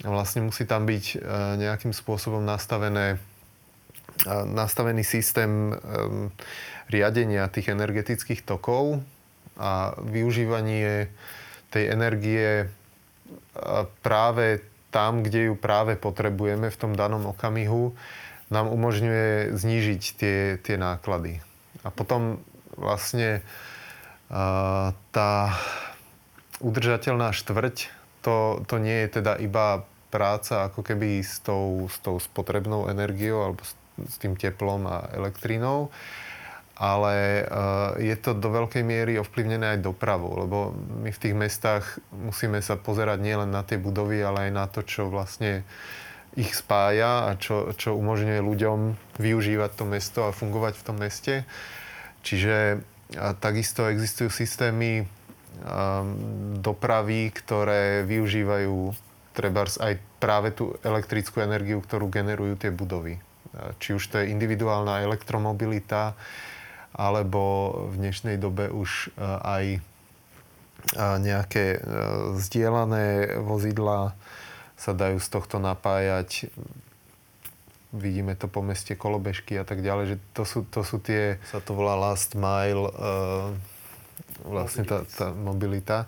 [0.00, 1.20] A vlastne musí tam byť
[1.60, 3.20] nejakým spôsobom nastavené,
[4.48, 5.76] nastavený systém
[6.88, 9.04] riadenia tých energetických tokov
[9.60, 11.12] a využívanie
[11.68, 12.72] tej energie
[14.00, 17.94] práve tam, kde ju práve potrebujeme v tom danom okamihu,
[18.50, 21.38] nám umožňuje znížiť tie, tie náklady.
[21.86, 22.42] A potom
[22.74, 23.46] vlastne
[24.28, 25.54] uh, tá
[26.58, 27.88] udržateľná štvrť,
[28.20, 33.46] to, to nie je teda iba práca ako keby s tou, s tou spotrebnou energiou
[33.46, 35.88] alebo s, s tým teplom a elektrínou,
[36.80, 41.84] ale uh, je to do veľkej miery ovplyvnené aj dopravou, lebo my v tých mestách
[42.08, 45.68] musíme sa pozerať nielen na tie budovy, ale aj na to, čo vlastne
[46.40, 48.78] ich spája a čo, čo umožňuje ľuďom
[49.20, 51.44] využívať to mesto a fungovať v tom meste.
[52.24, 52.80] Čiže
[53.18, 55.06] a takisto existujú systémy um,
[56.62, 58.94] dopravy, ktoré využívajú
[59.34, 63.18] trebárs aj práve tú elektrickú energiu, ktorú generujú tie budovy.
[63.82, 66.14] Či už to je individuálna elektromobilita,
[66.94, 69.80] alebo v dnešnej dobe už e, aj e,
[70.98, 71.78] nejaké e,
[72.38, 74.18] zdieľané vozidla
[74.74, 76.50] sa dajú z tohto napájať.
[77.90, 81.58] Vidíme to po meste kolobežky a tak ďalej, že to sú, to sú tie, sa
[81.58, 82.86] to volá last mile,
[84.46, 86.06] vlastne tá, tá mobilita,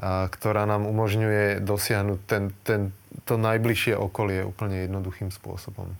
[0.00, 2.80] ktorá nám umožňuje dosiahnuť ten, ten,
[3.28, 5.92] to najbližšie okolie úplne jednoduchým spôsobom.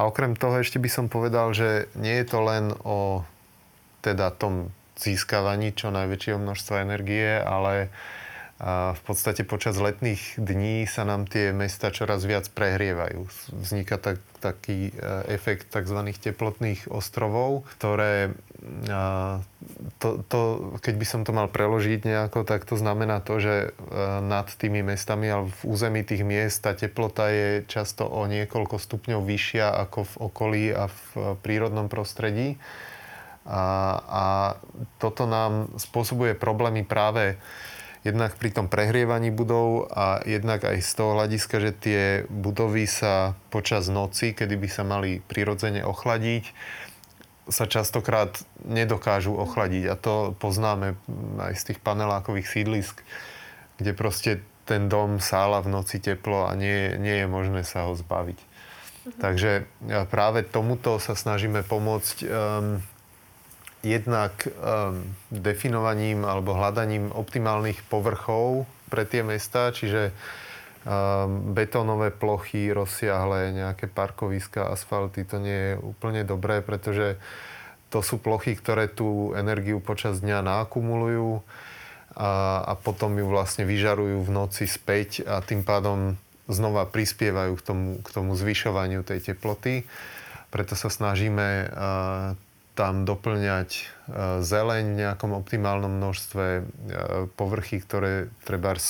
[0.00, 3.22] A okrem toho ešte by som povedal, že nie je to len o
[4.04, 4.68] teda tom
[5.00, 7.88] získavaní čo najväčšieho množstva energie, ale
[8.94, 13.26] v podstate počas letných dní sa nám tie mesta čoraz viac prehrievajú.
[13.50, 15.98] Vzniká tak, taký e, efekt tzv.
[16.14, 18.30] teplotných ostrovov, ktoré,
[19.98, 20.40] to, to,
[20.78, 23.68] keď by som to mal preložiť nejako, tak to znamená to, že e,
[24.22, 29.18] nad tými mestami alebo v území tých miest tá teplota je často o niekoľko stupňov
[29.18, 32.54] vyššia ako v okolí a v prírodnom prostredí.
[33.44, 33.62] A,
[34.00, 34.24] a
[34.96, 37.36] toto nám spôsobuje problémy práve
[38.04, 43.32] jednak pri tom prehrievaní budov a jednak aj z toho hľadiska, že tie budovy sa
[43.48, 46.52] počas noci, kedy by sa mali prirodzene ochladiť,
[47.48, 49.84] sa častokrát nedokážu ochladiť.
[49.88, 51.00] A to poznáme
[51.40, 53.00] aj z tých panelákových sídlisk,
[53.80, 54.30] kde proste
[54.64, 58.38] ten dom sála v noci teplo a nie, nie je možné sa ho zbaviť.
[58.40, 59.20] Mhm.
[59.20, 59.52] Takže
[60.08, 62.80] práve tomuto sa snažíme pomôcť um,
[63.84, 73.52] jednak um, definovaním alebo hľadaním optimálnych povrchov pre tie mesta, čiže um, betónové plochy, rozsiahle,
[73.52, 77.20] nejaké parkoviska, asfalty, to nie je úplne dobré, pretože
[77.92, 81.44] to sú plochy, ktoré tú energiu počas dňa naakumulujú
[82.16, 86.18] a, a potom ju vlastne vyžarujú v noci späť a tým pádom
[86.50, 89.86] znova prispievajú k tomu, k tomu zvyšovaniu tej teploty.
[90.50, 91.70] Preto sa snažíme
[92.74, 93.82] tam doplňať e,
[94.42, 96.62] zeleň v nejakom optimálnom množstve, e,
[97.38, 98.82] povrchy, ktoré treba e,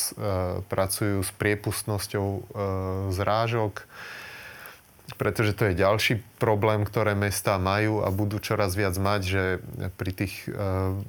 [0.64, 2.26] pracujú s priepustnosťou
[3.12, 3.84] zrážok,
[5.20, 9.42] pretože to je ďalší problém, ktoré mestá majú a budú čoraz viac mať, že
[10.00, 10.48] pri tých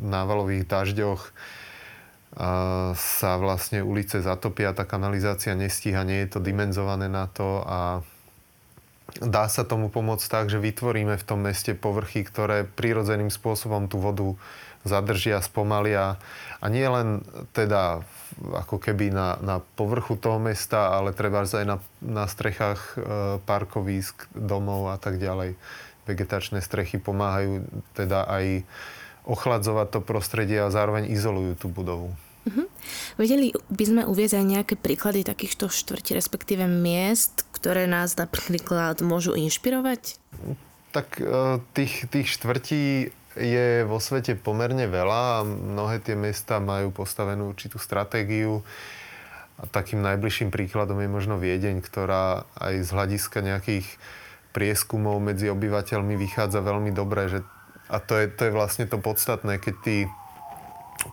[0.03, 1.21] návalových dažďoch
[2.91, 8.03] sa vlastne ulice zatopia, tá kanalizácia nestíha, nie je to dimenzované na to a
[9.21, 13.99] dá sa tomu pomôcť tak, že vytvoríme v tom meste povrchy, ktoré prirodzeným spôsobom tú
[13.99, 14.35] vodu
[14.85, 16.21] zadržia, spomalia.
[16.61, 18.05] A nie len teda
[18.53, 22.95] ako keby na, na povrchu toho mesta, ale treba aj na, na strechách e,
[23.43, 25.57] parkovísk, domov a tak ďalej.
[26.05, 27.65] Vegetačné strechy pomáhajú
[27.97, 28.61] teda aj
[29.25, 32.13] ochladzovať to prostredie a zároveň izolujú tú budovu.
[32.45, 32.69] Uh-huh.
[33.17, 39.33] Vedeli by sme uvieť aj nejaké príklady takýchto štvrti, respektíve miest, ktoré nás napríklad môžu
[39.33, 40.21] inšpirovať?
[40.93, 46.93] Tak e, tých, tých štvrtí je vo svete pomerne veľa a mnohé tie mesta majú
[46.93, 48.61] postavenú určitú stratégiu.
[49.57, 53.89] A takým najbližším príkladom je možno Viedeň, ktorá aj z hľadiska nejakých
[54.53, 57.33] prieskumov medzi obyvateľmi vychádza veľmi dobre.
[57.33, 57.39] Že,
[57.89, 59.97] a to je, to je vlastne to podstatné, keď tí,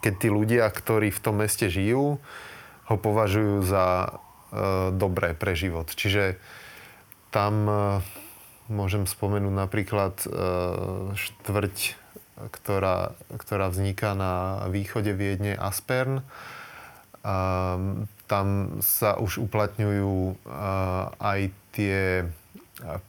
[0.04, 2.20] keď tí ľudia, ktorí v tom meste žijú,
[2.92, 4.12] ho považujú za
[4.92, 5.88] dobré pre život.
[5.88, 6.36] Čiže
[7.32, 7.74] tam e,
[8.68, 10.28] môžem spomenúť napríklad e,
[11.16, 12.02] štvrť
[12.48, 16.24] ktorá, ktorá vzniká na východe Viedne Aspern.
[17.22, 17.36] A
[18.26, 18.46] tam
[18.82, 20.42] sa už uplatňujú
[21.22, 22.26] aj tie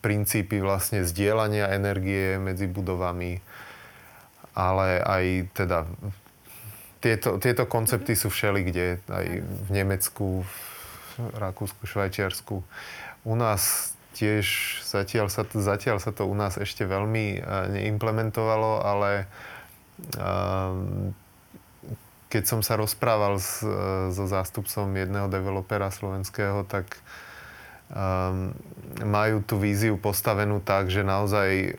[0.06, 3.42] princípy vlastne zdieľania energie medzi budovami,
[4.54, 5.26] ale aj
[5.58, 5.90] teda
[7.02, 10.56] tieto, tieto koncepty sú všelikde, aj v Nemecku, v
[11.18, 12.64] Rakúsku, Švajčiarsku.
[13.24, 18.86] U nás tiež zatiaľ sa, to, zatiaľ sa to u nás ešte veľmi uh, neimplementovalo,
[18.86, 19.26] ale
[20.18, 20.74] uh,
[22.30, 27.02] keď som sa rozprával s, uh, so zástupcom jedného developera slovenského, tak
[27.90, 28.54] um,
[29.02, 31.74] majú tú víziu postavenú tak, že naozaj uh,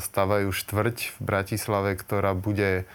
[0.00, 2.88] stavajú štvrť v Bratislave, ktorá bude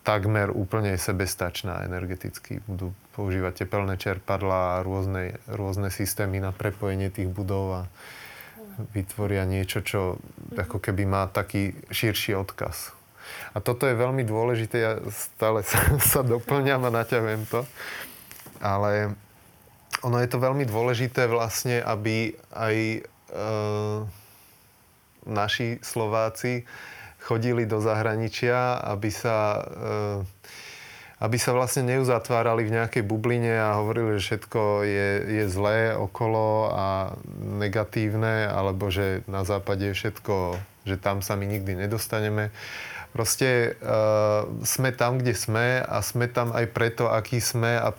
[0.00, 2.64] takmer úplne sebestačná energeticky.
[2.64, 7.82] Budú používať tepelné čerpadlá a rôzne, rôzne systémy na prepojenie tých budov a
[8.96, 10.16] vytvoria niečo, čo
[10.56, 12.96] ako keby má taký širší odkaz.
[13.52, 17.60] A toto je veľmi dôležité, ja stále sa, sa doplňam a naťahujem to,
[18.64, 19.12] ale
[20.00, 23.00] ono je to veľmi dôležité vlastne, aby aj e,
[25.28, 26.64] naši Slováci
[27.20, 30.18] chodili do zahraničia, aby sa, eh,
[31.20, 36.72] aby sa vlastne neuzatvárali v nejakej bubline a hovorili, že všetko je, je zlé okolo
[36.72, 37.12] a
[37.60, 40.56] negatívne, alebo že na západe je všetko,
[40.88, 42.48] že tam sa my nikdy nedostaneme.
[43.10, 47.90] Proste uh, sme tam, kde sme a sme tam aj preto, aký sme a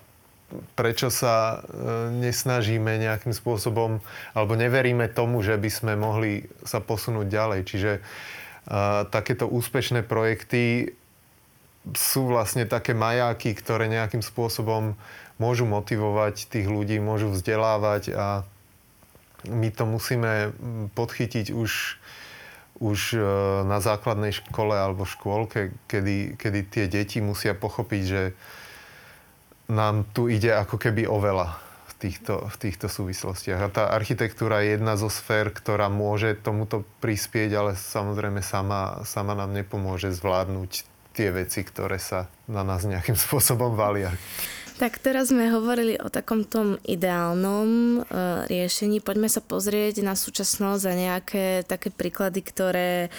[0.73, 3.99] prečo sa uh, nesnažíme nejakým spôsobom,
[4.31, 7.61] alebo neveríme tomu, že by sme mohli sa posunúť ďalej.
[7.67, 7.91] Čiže
[9.11, 10.95] takéto úspešné projekty
[11.91, 14.95] sú vlastne také majáky, ktoré nejakým spôsobom
[15.41, 18.45] môžu motivovať tých ľudí, môžu vzdelávať a
[19.49, 20.53] my to musíme
[20.93, 21.97] podchytiť už,
[22.77, 23.19] už e,
[23.65, 28.37] na základnej škole alebo škôlke, kedy, kedy tie deti musia pochopiť, že
[29.65, 31.70] nám tu ide ako keby o veľa
[32.01, 33.61] týchto, v týchto súvislostiach.
[33.61, 39.37] A tá architektúra je jedna zo sfér, ktorá môže tomuto prispieť, ale samozrejme sama, sama
[39.37, 44.09] nám nepomôže zvládnuť tie veci, ktoré sa na nás nejakým spôsobom valia.
[44.81, 48.97] Tak teraz sme hovorili o takom tom ideálnom e, riešení.
[48.97, 53.09] Poďme sa pozrieť na súčasnosť a nejaké také príklady, ktoré e,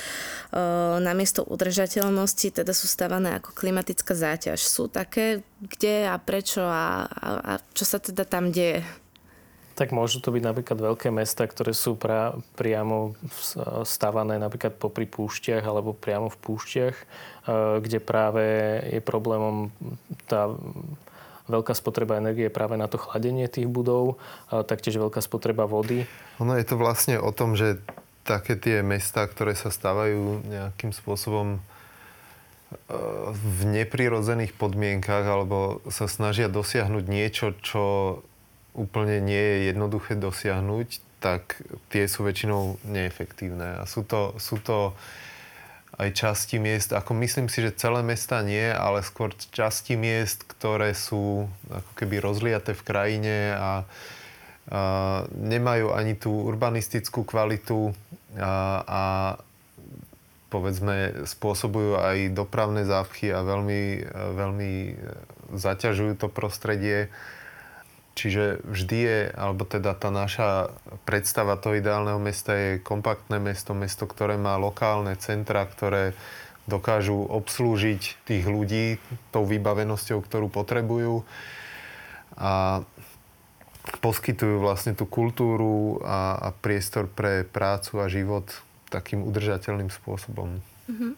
[0.98, 4.58] namiesto udržateľnosti teda sú stávané ako klimatická záťaž.
[4.58, 8.82] Sú také, kde a prečo a, a, a čo sa teda tam deje?
[9.78, 13.14] Tak môžu to byť napríklad veľké mesta, ktoré sú pra, priamo
[13.86, 17.04] stavané napríklad popri púšťach alebo priamo v púšťach, e,
[17.86, 18.42] kde práve
[18.90, 19.70] je problémom
[20.26, 20.50] tá
[21.50, 24.18] veľká spotreba energie práve na to chladenie tých budov,
[24.50, 26.06] taktiež veľká spotreba vody.
[26.38, 27.82] Ono je to vlastne o tom, že
[28.22, 31.60] také tie mesta, ktoré sa stávajú nejakým spôsobom e,
[33.34, 37.84] v neprirodzených podmienkach alebo sa snažia dosiahnuť niečo, čo
[38.78, 40.88] úplne nie je jednoduché dosiahnuť,
[41.22, 43.78] tak tie sú väčšinou neefektívne.
[43.78, 44.94] A sú to, sú to
[46.00, 50.96] aj časti miest, ako myslím si, že celé mesta nie, ale skôr časti miest, ktoré
[50.96, 53.70] sú ako keby rozliaté v krajine a, a
[55.36, 57.92] nemajú ani tú urbanistickú kvalitu
[58.40, 59.02] a, a
[60.48, 64.72] povedzme spôsobujú aj dopravné závchy a veľmi, veľmi
[65.56, 67.08] zaťažujú to prostredie.
[68.12, 70.68] Čiže vždy je, alebo teda tá naša
[71.08, 76.12] predstava toho ideálneho mesta je kompaktné mesto, mesto, ktoré má lokálne centra, ktoré
[76.68, 79.00] dokážu obslúžiť tých ľudí
[79.34, 81.24] tou vybavenosťou, ktorú potrebujú
[82.38, 82.84] a
[83.98, 88.46] poskytujú vlastne tú kultúru a, a priestor pre prácu a život
[88.92, 90.62] takým udržateľným spôsobom.
[90.86, 91.12] Mm-hmm.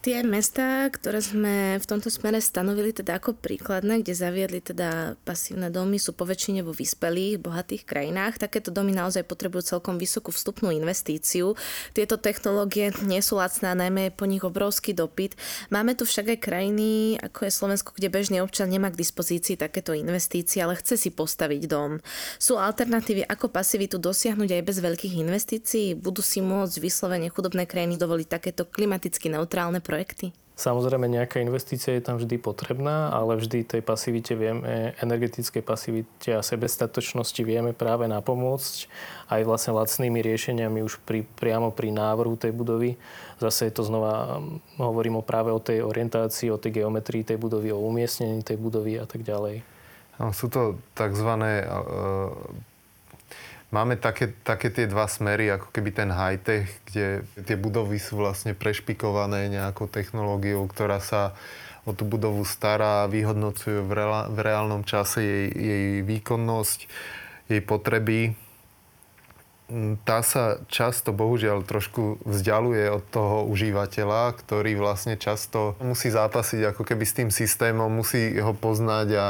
[0.00, 5.68] Tie mestá, ktoré sme v tomto smere stanovili teda ako príkladné, kde zaviedli teda pasívne
[5.68, 8.40] domy, sú poväčšine vo vyspelých, bohatých krajinách.
[8.40, 11.52] Takéto domy naozaj potrebujú celkom vysokú vstupnú investíciu.
[11.92, 15.36] Tieto technológie nie sú lacné, najmä je po nich obrovský dopyt.
[15.68, 19.92] Máme tu však aj krajiny, ako je Slovensko, kde bežný občan nemá k dispozícii takéto
[19.92, 22.00] investície, ale chce si postaviť dom.
[22.40, 25.92] Sú alternatívy, ako pasivitu dosiahnuť aj bez veľkých investícií?
[25.92, 30.30] Budú si môcť vyslovene chudobné krajiny dovoliť takéto klimaticky neutrálne projekty?
[30.60, 36.44] Samozrejme nejaká investícia je tam vždy potrebná, ale vždy tej pasivite vieme, energetickej pasivite a
[36.44, 38.74] sebestatočnosti vieme práve napomôcť
[39.32, 43.00] aj vlastne lacnými riešeniami už pri, priamo pri návrhu tej budovy.
[43.40, 44.44] Zase je to znova,
[44.76, 49.00] hovorím o práve o tej orientácii, o tej geometrii tej budovy, o umiestnení tej budovy
[49.00, 49.64] a tak ďalej.
[50.36, 51.30] Sú to tzv.
[53.70, 58.50] Máme také, také tie dva smery, ako keby ten high-tech, kde tie budovy sú vlastne
[58.50, 61.38] prešpikované nejakou technológiou, ktorá sa
[61.86, 66.90] o tú budovu stará, vyhodnocuje v, reál, v reálnom čase jej, jej výkonnosť,
[67.46, 68.34] jej potreby.
[69.70, 76.74] Mm, tá sa často, bohužiaľ, trošku vzdialuje od toho užívateľa, ktorý vlastne často musí zápasiť
[76.74, 79.26] ako keby s tým systémom, musí ho poznať a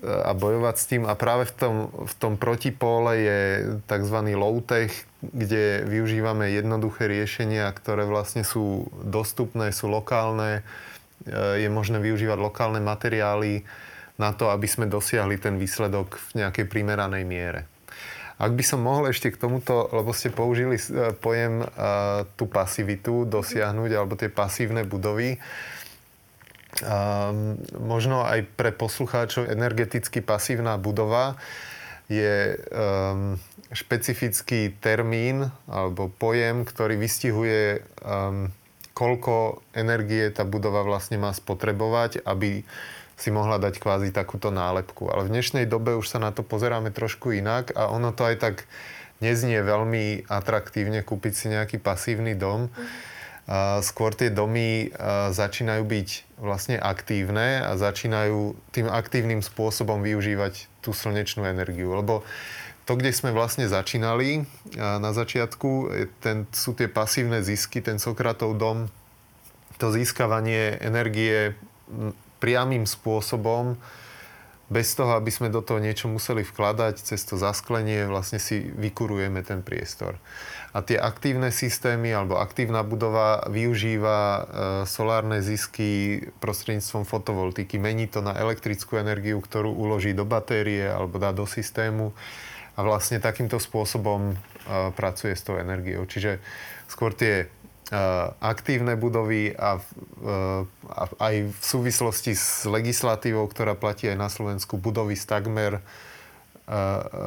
[0.00, 1.02] a bojovať s tým.
[1.04, 3.40] A práve v tom, v tom protipóle je
[3.84, 4.16] tzv.
[4.32, 10.64] low-tech, kde využívame jednoduché riešenia, ktoré vlastne sú dostupné, sú lokálne.
[11.60, 13.68] Je možné využívať lokálne materiály
[14.16, 17.68] na to, aby sme dosiahli ten výsledok v nejakej primeranej miere.
[18.40, 21.66] Ak by som mohol ešte k tomuto, lebo ste použili e, pojem e,
[22.40, 25.79] tú pasivitu dosiahnuť, alebo tie pasívne budovy, Um,
[27.76, 31.36] možno aj pre poslucháčov energeticky pasívna budova
[32.10, 33.38] je um,
[33.70, 38.50] špecifický termín alebo pojem, ktorý vystihuje, um,
[38.98, 42.66] koľko energie tá budova vlastne má spotrebovať, aby
[43.14, 45.06] si mohla dať kvázi takúto nálepku.
[45.06, 48.36] Ale v dnešnej dobe už sa na to pozeráme trošku inak a ono to aj
[48.42, 48.56] tak
[49.22, 52.72] neznie veľmi atraktívne kúpiť si nejaký pasívny dom.
[52.72, 53.09] Mm
[53.82, 54.94] skôr tie domy
[55.34, 61.90] začínajú byť vlastne aktívne a začínajú tým aktívnym spôsobom využívať tú slnečnú energiu.
[61.90, 62.22] Lebo
[62.86, 64.46] to, kde sme vlastne začínali
[64.78, 65.90] na začiatku,
[66.22, 68.86] ten, sú tie pasívne zisky, ten Sokratov dom,
[69.82, 71.54] to získavanie energie
[72.38, 73.74] priamým spôsobom,
[74.70, 79.42] bez toho, aby sme do toho niečo museli vkladať, cez to zasklenie vlastne si vykurujeme
[79.42, 80.16] ten priestor
[80.70, 84.40] a tie aktívne systémy alebo aktívna budova využíva e,
[84.86, 87.82] solárne zisky prostredníctvom fotovoltiky.
[87.82, 92.14] Mení to na elektrickú energiu, ktorú uloží do batérie alebo dá do systému
[92.78, 94.34] a vlastne takýmto spôsobom e,
[94.94, 96.06] pracuje s tou energiou.
[96.06, 96.38] Čiže
[96.86, 97.50] skôr tie
[98.38, 99.82] aktívne budovy a,
[100.94, 105.82] a aj v súvislosti s legislatívou, ktorá platí aj na Slovensku, budovy s takmer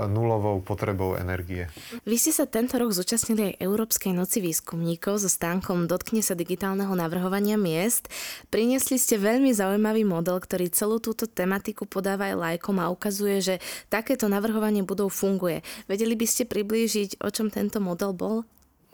[0.08, 1.68] nulovou potrebou energie.
[2.08, 6.96] Vy ste sa tento rok zúčastnili aj Európskej noci výskumníkov so stánkom Dotkne sa digitálneho
[6.96, 8.08] navrhovania miest.
[8.48, 13.56] Priniesli ste veľmi zaujímavý model, ktorý celú túto tematiku podáva aj lajkom a ukazuje, že
[13.92, 15.60] takéto navrhovanie budov funguje.
[15.92, 18.48] Vedeli by ste priblížiť, o čom tento model bol?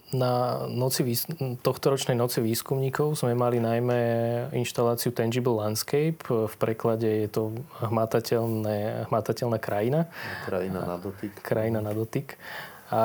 [0.09, 1.05] Na noci,
[1.61, 3.99] tohto ročnej noci výskumníkov sme mali najmä
[4.57, 6.17] inštaláciu Tangible Landscape.
[6.25, 10.09] V preklade je to hmatateľné, hmatateľná krajina.
[10.49, 11.33] Krajina na dotyk.
[11.45, 12.41] Krajina na dotyk.
[12.89, 13.01] A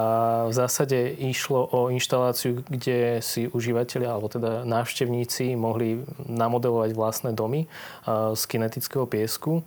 [0.49, 7.69] v zásade išlo o inštaláciu, kde si užívateľia, alebo teda návštevníci mohli namodelovať vlastné domy
[8.09, 9.61] z kinetického piesku.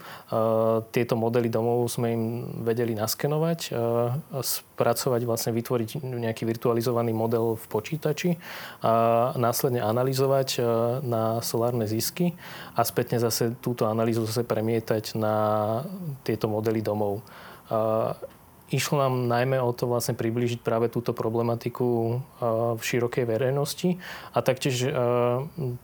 [0.89, 2.23] Tieto modely domov sme im
[2.65, 3.77] vedeli naskenovať,
[4.41, 8.41] spracovať, vlastne vytvoriť nejaký virtualizovaný model v počítači
[8.81, 10.65] a následne analyzovať
[11.05, 12.33] na solárne zisky
[12.73, 15.35] a spätne zase túto analýzu zase premietať na
[16.25, 17.21] tieto modely domov.
[18.67, 22.19] Išlo nám najmä o to vlastne priblížiť práve túto problematiku
[22.75, 23.95] v širokej verejnosti
[24.35, 24.91] a taktiež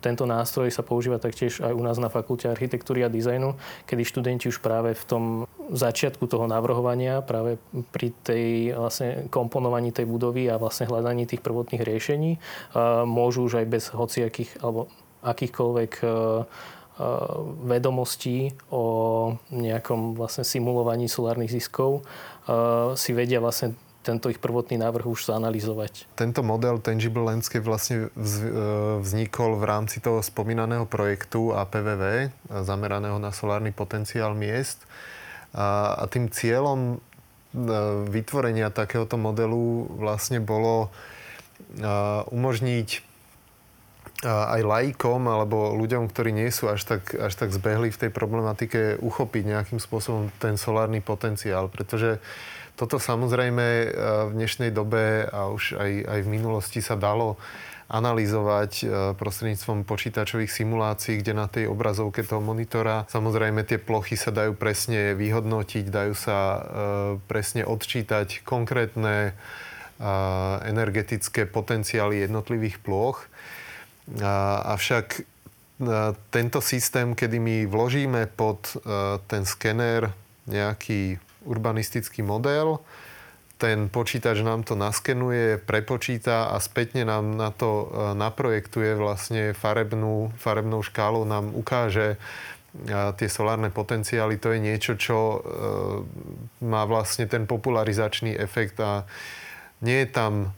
[0.03, 3.55] tento nástroj sa používa taktiež aj u nás na Fakulte architektúry a dizajnu,
[3.87, 5.23] kedy študenti už práve v tom
[5.71, 7.55] začiatku toho navrhovania, práve
[7.95, 12.31] pri tej vlastne komponovaní tej budovy a vlastne hľadaní tých prvotných riešení
[13.07, 14.91] môžu už aj bez hociakých alebo
[15.23, 15.91] akýchkoľvek
[17.65, 18.83] vedomostí o
[19.49, 22.05] nejakom vlastne simulovaní solárnych ziskov
[22.93, 23.73] si vedia vlastne
[24.03, 26.11] tento ich prvotný návrh už zanalizovať.
[26.19, 28.19] Tento model Tangible Landscape vlastne e,
[28.99, 32.35] vznikol v rámci toho spomínaného projektu APVV,
[32.67, 34.83] zameraného na solárny potenciál miest.
[35.55, 36.99] A, tým cieľom
[38.09, 40.89] vytvorenia takéhoto modelu vlastne bolo
[42.33, 43.12] umožniť
[44.23, 48.97] aj laikom alebo ľuďom, ktorí nie sú až tak, až tak zbehli v tej problematike,
[49.03, 51.67] uchopiť nejakým spôsobom ten solárny potenciál.
[51.67, 52.23] Pretože
[52.79, 53.65] toto samozrejme
[54.27, 57.37] v dnešnej dobe a už aj, aj v minulosti sa dalo
[57.93, 58.89] analyzovať
[59.21, 65.13] prostredníctvom počítačových simulácií, kde na tej obrazovke toho monitora samozrejme tie plochy sa dajú presne
[65.13, 66.63] vyhodnotiť, dajú sa
[67.29, 69.37] presne odčítať konkrétne
[70.65, 73.29] energetické potenciály jednotlivých plôch.
[74.63, 75.23] Avšak
[76.29, 78.75] tento systém, kedy my vložíme pod
[79.27, 80.11] ten skener
[80.47, 82.83] nejaký urbanistický model,
[83.55, 90.83] ten počítač nám to naskenuje, prepočíta a spätne nám na to naprojektuje vlastne farebnú, farebnou
[90.83, 92.19] škálou, nám ukáže
[93.15, 94.35] tie solárne potenciály.
[94.41, 95.39] To je niečo, čo
[96.59, 99.07] má vlastne ten popularizačný efekt a
[99.79, 100.51] nie je tam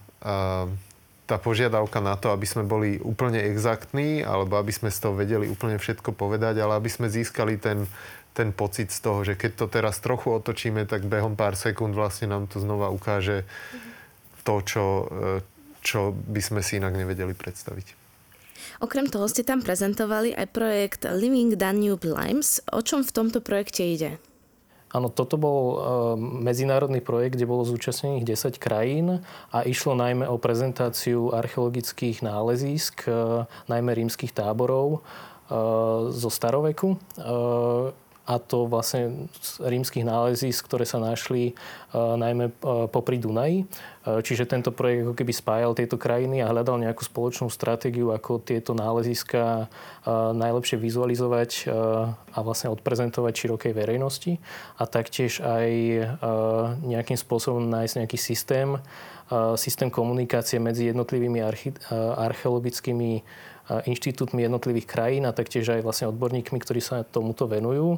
[1.25, 5.49] tá požiadavka na to, aby sme boli úplne exaktní, alebo aby sme z toho vedeli
[5.49, 7.89] úplne všetko povedať, ale aby sme získali ten,
[8.37, 12.29] ten pocit z toho, že keď to teraz trochu otočíme, tak behom pár sekúnd vlastne
[12.29, 13.41] nám to znova ukáže
[14.45, 14.85] to, čo,
[15.81, 18.05] čo by sme si inak nevedeli predstaviť.
[18.83, 22.61] Okrem toho ste tam prezentovali aj projekt Living Danube Limes.
[22.69, 24.21] O čom v tomto projekte ide?
[24.93, 25.77] Áno, toto bol e,
[26.45, 33.43] medzinárodný projekt, kde bolo zúčastnených 10 krajín a išlo najmä o prezentáciu archeologických nálezísk, e,
[33.67, 34.99] najmä rímskych táborov e,
[36.13, 36.95] zo staroveku
[38.25, 43.69] a to vlastne z rímskych nálezísk, ktoré sa našli uh, najmä uh, popri Dunaji.
[44.05, 48.41] Uh, čiže tento projekt ako keby spájal tieto krajiny a hľadal nejakú spoločnú stratégiu, ako
[48.41, 49.69] tieto náleziska
[50.37, 51.65] najlepšie vizualizovať
[52.29, 54.37] a vlastne odprezentovať širokej verejnosti
[54.77, 55.69] a taktiež aj
[56.85, 58.77] nejakým spôsobom nájsť nejaký systém,
[59.57, 61.73] systém komunikácie medzi jednotlivými archi-
[62.21, 63.25] archeologickými
[63.65, 67.97] inštitútmi jednotlivých krajín a taktiež aj vlastne odborníkmi, ktorí sa tomuto venujú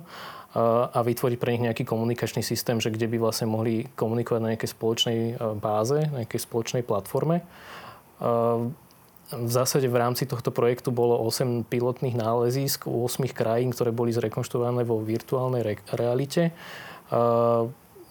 [0.58, 4.72] a vytvoriť pre nich nejaký komunikačný systém, že kde by vlastne mohli komunikovať na nejakej
[4.72, 5.20] spoločnej
[5.60, 7.44] báze, na nejakej spoločnej platforme.
[9.28, 14.16] V zásade v rámci tohto projektu bolo 8 pilotných nálezísk u 8 krajín, ktoré boli
[14.16, 16.56] zrekonštruované vo virtuálnej re- realite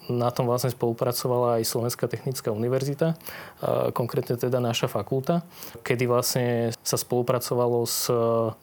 [0.07, 3.19] na tom vlastne spolupracovala aj Slovenská technická univerzita,
[3.91, 5.43] konkrétne teda naša fakulta,
[5.83, 8.07] kedy vlastne sa spolupracovalo s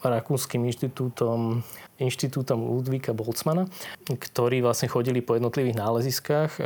[0.03, 1.63] Rakúskym inštitútom
[1.95, 3.71] inštitútom Ludvíka Boltzmana,
[4.11, 6.59] ktorí vlastne chodili po jednotlivých náleziskách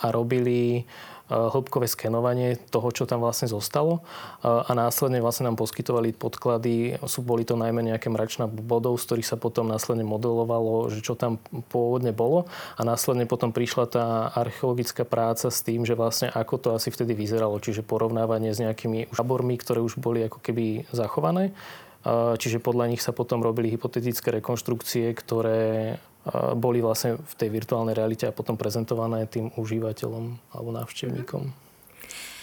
[0.00, 0.88] a robili
[1.32, 4.04] hĺbkové skenovanie toho, čo tam vlastne zostalo
[4.44, 9.30] a následne vlastne nám poskytovali podklady, sú, boli to najmä nejaké mračná bodov, z ktorých
[9.32, 11.40] sa potom následne modelovalo, že čo tam
[11.72, 12.44] pôvodne bolo
[12.76, 14.04] a následne potom prišla tá
[14.36, 19.08] archeologická práca s tým, že vlastne ako to asi vtedy vyzeralo, čiže porovnávanie s nejakými
[19.16, 21.56] tábormi, ktoré už boli ako keby zachované.
[22.12, 26.02] Čiže podľa nich sa potom robili hypotetické rekonštrukcie, ktoré
[26.54, 31.50] boli vlastne v tej virtuálnej realite a potom prezentované tým užívateľom alebo návštevníkom.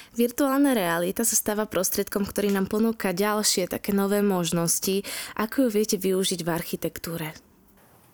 [0.10, 5.06] Virtuálna realita sa stáva prostriedkom, ktorý nám ponúka ďalšie také nové možnosti.
[5.38, 7.32] Ako ju viete využiť v architektúre?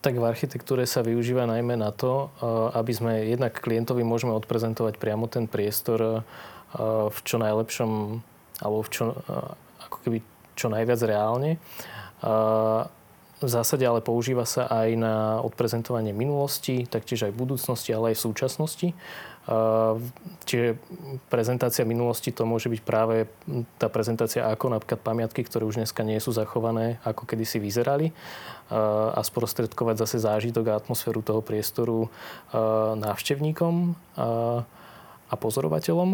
[0.06, 2.30] Tak v architektúre sa využíva najmä na to,
[2.78, 6.22] aby sme jednak klientovi môžeme odprezentovať priamo ten priestor
[7.10, 8.22] v čo najlepšom
[8.62, 9.04] alebo v čo,
[9.82, 10.18] ako keby
[10.54, 11.58] čo najviac reálne
[13.46, 15.16] v zásade ale používa sa aj na
[15.46, 18.88] odprezentovanie minulosti, taktiež aj budúcnosti, ale aj v súčasnosti.
[20.50, 20.82] Čiže
[21.30, 23.30] prezentácia minulosti to môže byť práve
[23.78, 28.10] tá prezentácia ako napríklad pamiatky, ktoré už dneska nie sú zachované, ako kedysi vyzerali
[29.14, 32.10] a sprostredkovať zase zážitok a atmosféru toho priestoru
[32.98, 33.94] návštevníkom
[35.30, 36.10] a pozorovateľom.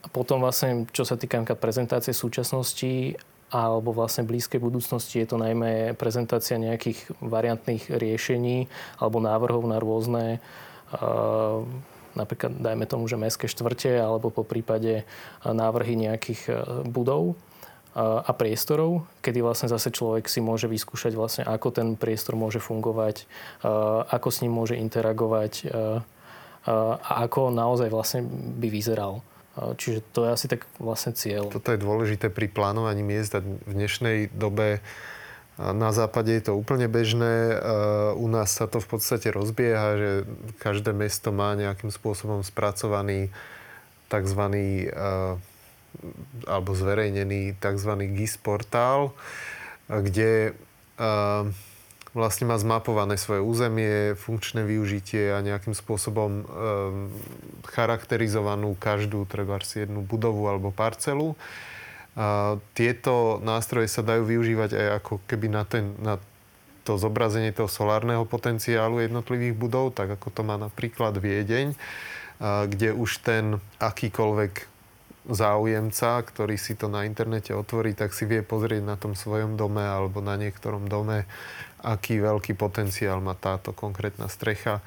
[0.00, 5.96] A potom vlastne, čo sa týka prezentácie súčasnosti, alebo vlastne blízkej budúcnosti je to najmä
[5.96, 8.68] prezentácia nejakých variantných riešení
[9.00, 10.40] alebo návrhov na rôzne
[12.16, 15.04] napríklad dajme tomu, že mestské štvrte alebo po prípade
[15.44, 16.52] návrhy nejakých e,
[16.88, 17.38] budov
[17.98, 23.26] a priestorov, kedy vlastne zase človek si môže vyskúšať vlastne, ako ten priestor môže fungovať,
[24.06, 25.66] ako s ním môže interagovať
[27.02, 28.22] a ako naozaj vlastne
[28.54, 29.18] by vyzeral.
[29.58, 31.50] Čiže to je asi tak vlastne cieľ.
[31.50, 34.78] Toto je dôležité pri plánovaní miest a v dnešnej dobe
[35.58, 37.58] na západe je to úplne bežné.
[38.14, 40.10] U nás sa to v podstate rozbieha, že
[40.62, 43.34] každé mesto má nejakým spôsobom spracovaný
[44.06, 44.42] tzv.
[46.46, 47.92] alebo zverejnený tzv.
[48.14, 49.10] GIS portál,
[49.90, 50.54] kde
[52.18, 56.44] vlastne má zmapované svoje územie, funkčné využitie a nejakým spôsobom e,
[57.70, 61.38] charakterizovanú každú, treba jednu budovu alebo parcelu.
[62.18, 66.18] A tieto nástroje sa dajú využívať aj ako keby na, ten, na
[66.82, 71.78] to zobrazenie toho solárneho potenciálu jednotlivých budov, tak ako to má napríklad Viedeň,
[72.42, 74.78] kde už ten akýkoľvek
[75.28, 79.84] záujemca, ktorý si to na internete otvorí, tak si vie pozrieť na tom svojom dome
[79.84, 81.28] alebo na niektorom dome,
[81.88, 84.84] aký veľký potenciál má táto konkrétna strecha.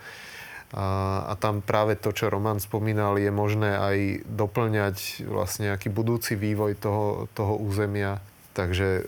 [0.72, 0.86] A,
[1.28, 6.80] a tam práve to, čo Roman spomínal, je možné aj doplňať vlastne nejaký budúci vývoj
[6.80, 8.24] toho, toho územia.
[8.56, 9.04] Takže e,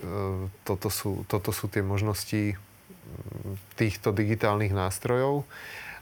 [0.66, 2.56] toto sú, toto sú tie možnosti
[3.80, 5.48] týchto digitálnych nástrojov.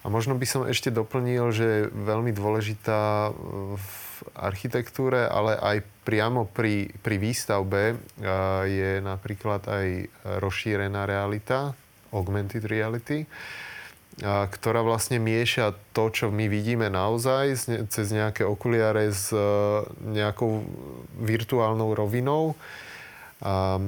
[0.03, 3.31] A možno by som ešte doplnil, že je veľmi dôležitá
[3.79, 3.87] v
[4.35, 7.97] architektúre, ale aj priamo pri, pri výstavbe e,
[8.67, 9.87] je napríklad aj
[10.43, 11.79] rozšírená realita,
[12.13, 13.27] augmented reality
[14.21, 19.41] ktorá vlastne mieša to, čo my vidíme naozaj cez nejaké okuliare s e,
[20.05, 20.69] nejakou
[21.17, 22.53] virtuálnou rovinou.
[23.41, 23.81] A,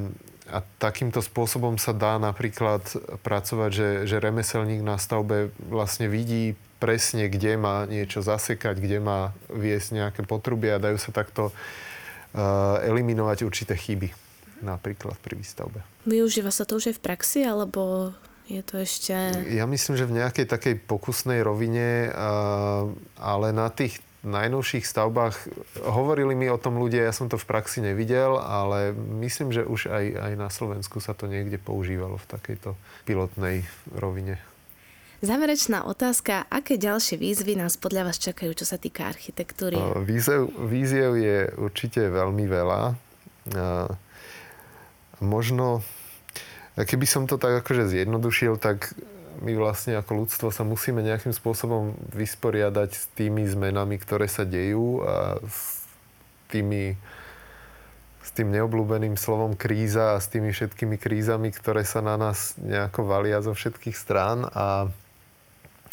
[0.49, 2.85] a takýmto spôsobom sa dá napríklad
[3.21, 9.33] pracovať, že, že remeselník na stavbe vlastne vidí presne, kde má niečo zasekať, kde má
[9.53, 14.24] viesť nejaké potrubie a dajú sa takto uh, eliminovať určité chyby
[14.65, 15.85] napríklad pri výstavbe.
[16.09, 18.17] Využíva sa to už aj v praxi, alebo
[18.49, 19.13] je to ešte...
[19.53, 22.09] Ja myslím, že v nejakej takej pokusnej rovine,
[23.21, 25.37] ale na tých najnovších stavbách
[25.85, 29.93] hovorili mi o tom ľudia, ja som to v praxi nevidel, ale myslím, že už
[29.93, 32.73] aj, aj na Slovensku sa to niekde používalo v takejto
[33.05, 34.41] pilotnej rovine.
[35.25, 36.45] Záverečná otázka.
[36.53, 39.77] Aké ďalšie výzvy nás podľa vás čakajú, čo sa týka architektúry?
[40.05, 42.81] Výziev, výziev je určite veľmi veľa.
[45.23, 45.85] Možno
[46.75, 48.91] keby som to tak akože zjednodušil, tak
[49.43, 55.03] my vlastne ako ľudstvo sa musíme nejakým spôsobom vysporiadať s tými zmenami, ktoré sa dejú
[55.03, 55.87] a s
[56.51, 56.99] tými
[58.25, 63.05] s tým neobľúbeným slovom kríza a s tými všetkými krízami, ktoré sa na nás nejako
[63.05, 64.89] valia zo všetkých strán a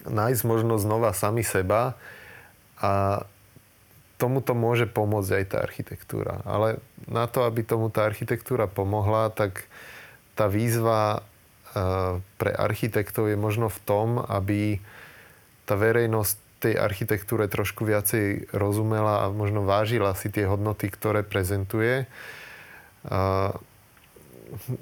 [0.08, 2.00] nájsť možno znova sami seba
[2.80, 3.24] a
[4.22, 6.46] tomuto môže pomôcť aj tá architektúra.
[6.46, 6.78] Ale
[7.10, 9.66] na to, aby tomu tá architektúra pomohla, tak
[10.38, 11.26] tá výzva
[11.74, 14.78] e, pre architektov je možno v tom, aby
[15.66, 22.06] tá verejnosť tej architektúre trošku viacej rozumela a možno vážila si tie hodnoty, ktoré prezentuje.
[23.10, 23.58] A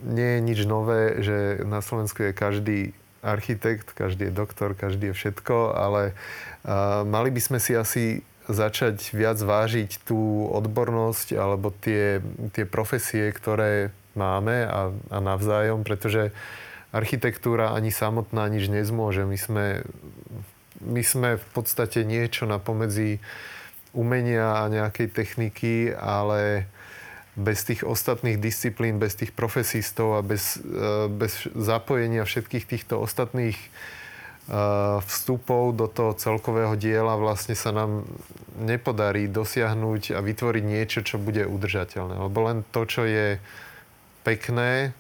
[0.04, 2.80] nie je nič nové, že na Slovensku je každý
[3.24, 6.12] architekt, každý je doktor, každý je všetko, ale
[7.08, 12.20] mali by sme si asi začať viac vážiť tú odbornosť alebo tie,
[12.52, 16.34] tie profesie, ktoré máme a, a navzájom, pretože
[16.90, 19.24] architektúra ani samotná nič nezmôže.
[19.24, 19.66] My sme,
[20.82, 23.22] my sme v podstate niečo na pomedzi
[23.94, 26.66] umenia a nejakej techniky, ale
[27.40, 33.56] bez tých ostatných disciplín, bez tých profesistov a bez, e, bez zapojenia všetkých týchto ostatných
[35.06, 38.10] vstupov do toho celkového diela vlastne sa nám
[38.58, 42.18] nepodarí dosiahnuť a vytvoriť niečo, čo bude udržateľné.
[42.18, 43.38] Lebo len to, čo je
[44.26, 44.98] pekné,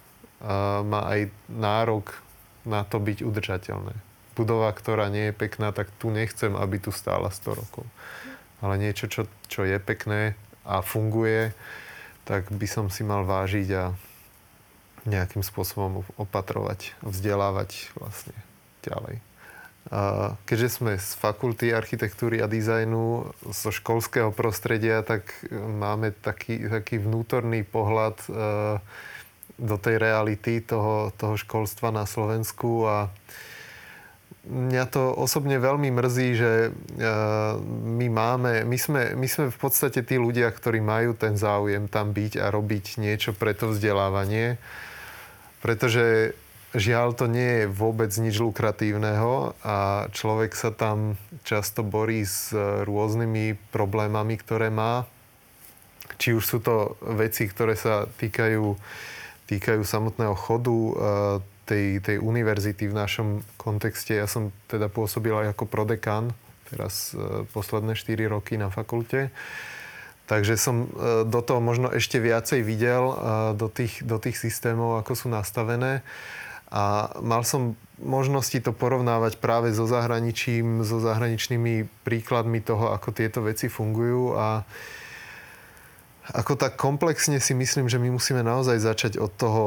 [0.86, 2.14] má aj nárok
[2.62, 3.97] na to byť udržateľné.
[4.38, 7.84] Budova, ktorá nie je pekná, tak tu nechcem, aby tu stála 100 rokov.
[8.62, 11.58] Ale niečo, čo, čo je pekné a funguje,
[12.30, 13.97] tak by som si mal vážiť a
[15.10, 18.38] nejakým spôsobom opatrovať, vzdelávať vlastne
[18.86, 19.26] ďalej.
[19.89, 27.01] A keďže sme z fakulty architektúry a dizajnu, zo školského prostredia, tak máme taký, taký
[27.01, 28.29] vnútorný pohľad e,
[29.57, 32.85] do tej reality toho, toho školstva na Slovensku.
[32.85, 33.09] A
[34.45, 36.71] mňa to osobne veľmi mrzí, že e,
[37.97, 42.13] my máme, my sme, my sme v podstate tí ľudia, ktorí majú ten záujem tam
[42.13, 44.61] byť a robiť niečo pre to vzdelávanie,
[45.65, 46.37] pretože
[46.78, 52.53] žiaľ to nie je vôbec nič lukratívneho a človek sa tam často borí s
[52.86, 55.09] rôznymi problémami, ktoré má.
[56.20, 58.76] Či už sú to veci, ktoré sa týkajú
[59.49, 60.93] týkajú samotného chodu eh,
[61.65, 64.13] tej, tej univerzity v našom kontexte.
[64.13, 66.38] Ja som teda pôsobil aj ako prodekan,
[66.70, 69.34] teraz eh, posledné 4 roky na fakulte.
[70.30, 70.86] Takže som
[71.26, 73.01] do toho možno ešte viacej videl,
[73.57, 76.05] do tých, do tých systémov, ako sú nastavené.
[76.70, 83.43] A mal som možnosti to porovnávať práve so zahraničím, so zahraničnými príkladmi toho, ako tieto
[83.43, 84.38] veci fungujú.
[84.38, 84.63] A
[86.30, 89.63] ako tak komplexne si myslím, že my musíme naozaj začať od toho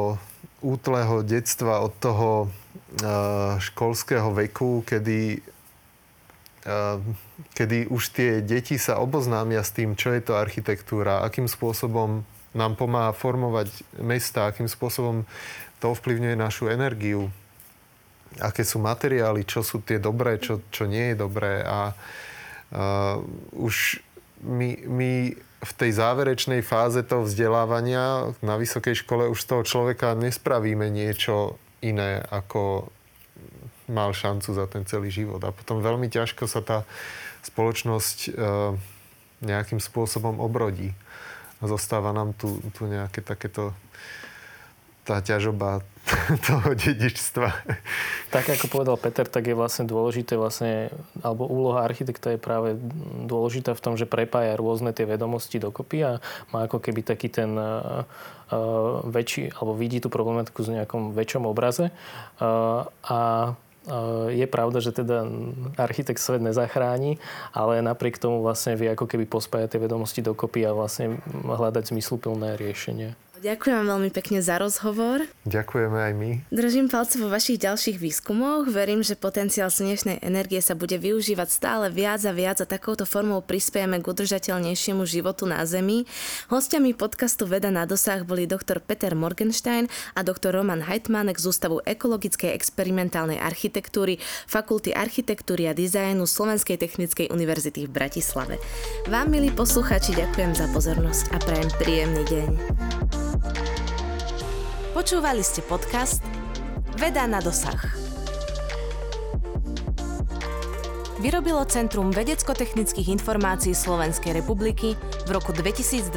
[0.62, 5.42] útleho detstva, od toho uh, školského veku, kedy,
[6.62, 7.02] uh,
[7.58, 12.22] kedy už tie deti sa oboznámia s tým, čo je to architektúra, akým spôsobom
[12.54, 15.26] nám pomáha formovať mesta, akým spôsobom
[15.82, 17.26] to ovplyvňuje našu energiu,
[18.38, 21.66] aké sú materiály, čo sú tie dobré, čo, čo nie je dobré.
[21.66, 23.18] A uh,
[23.58, 23.98] už
[24.46, 25.10] my, my
[25.62, 31.58] v tej záverečnej fáze toho vzdelávania na vysokej škole už z toho človeka nespravíme niečo
[31.82, 32.86] iné, ako
[33.90, 35.42] mal šancu za ten celý život.
[35.42, 36.78] A potom veľmi ťažko sa tá
[37.42, 38.78] spoločnosť uh,
[39.42, 40.94] nejakým spôsobom obrodí.
[41.58, 43.74] A zostáva nám tu, tu nejaké takéto
[45.02, 45.82] tá ťažoba
[46.48, 47.48] toho dedičstva.
[48.34, 50.90] Tak ako povedal Peter, tak je vlastne dôležité vlastne,
[51.22, 52.74] alebo úloha architekta je práve
[53.26, 56.12] dôležitá v tom, že prepája rôzne tie vedomosti dokopy a
[56.50, 58.02] má ako keby taký ten uh,
[59.06, 61.94] väčší, alebo vidí tú problematiku v nejakom väčšom obraze.
[62.42, 63.20] Uh, a
[64.30, 65.26] je pravda, že teda
[65.74, 67.18] architekt svet nezachráni,
[67.50, 72.54] ale napriek tomu vlastne vie ako keby pospájať tie vedomosti dokopy a vlastne hľadať zmysluplné
[72.62, 73.18] riešenie.
[73.42, 75.26] Ďakujem veľmi pekne za rozhovor.
[75.50, 76.30] Ďakujeme aj my.
[76.54, 78.70] Držím palce vo vašich ďalších výskumoch.
[78.70, 83.42] Verím, že potenciál slnečnej energie sa bude využívať stále viac a viac a takouto formou
[83.42, 86.06] prispiejeme k udržateľnejšiemu životu na Zemi.
[86.54, 91.82] Hostiami podcastu Veda na dosah boli doktor Peter Morgenstein a doktor Roman Heitmanek z Ústavu
[91.82, 98.62] ekologickej experimentálnej architektúry Fakulty architektúry a dizajnu Slovenskej technickej univerzity v Bratislave.
[99.10, 103.31] Vám, milí posluchači, ďakujem za pozornosť a prajem príjemný deň.
[104.92, 106.22] Počúvali ste podcast
[107.00, 107.80] Veda na dosah.
[111.22, 116.12] Vyrobilo Centrum vedecko-technických informácií Slovenskej republiky v roku 2022.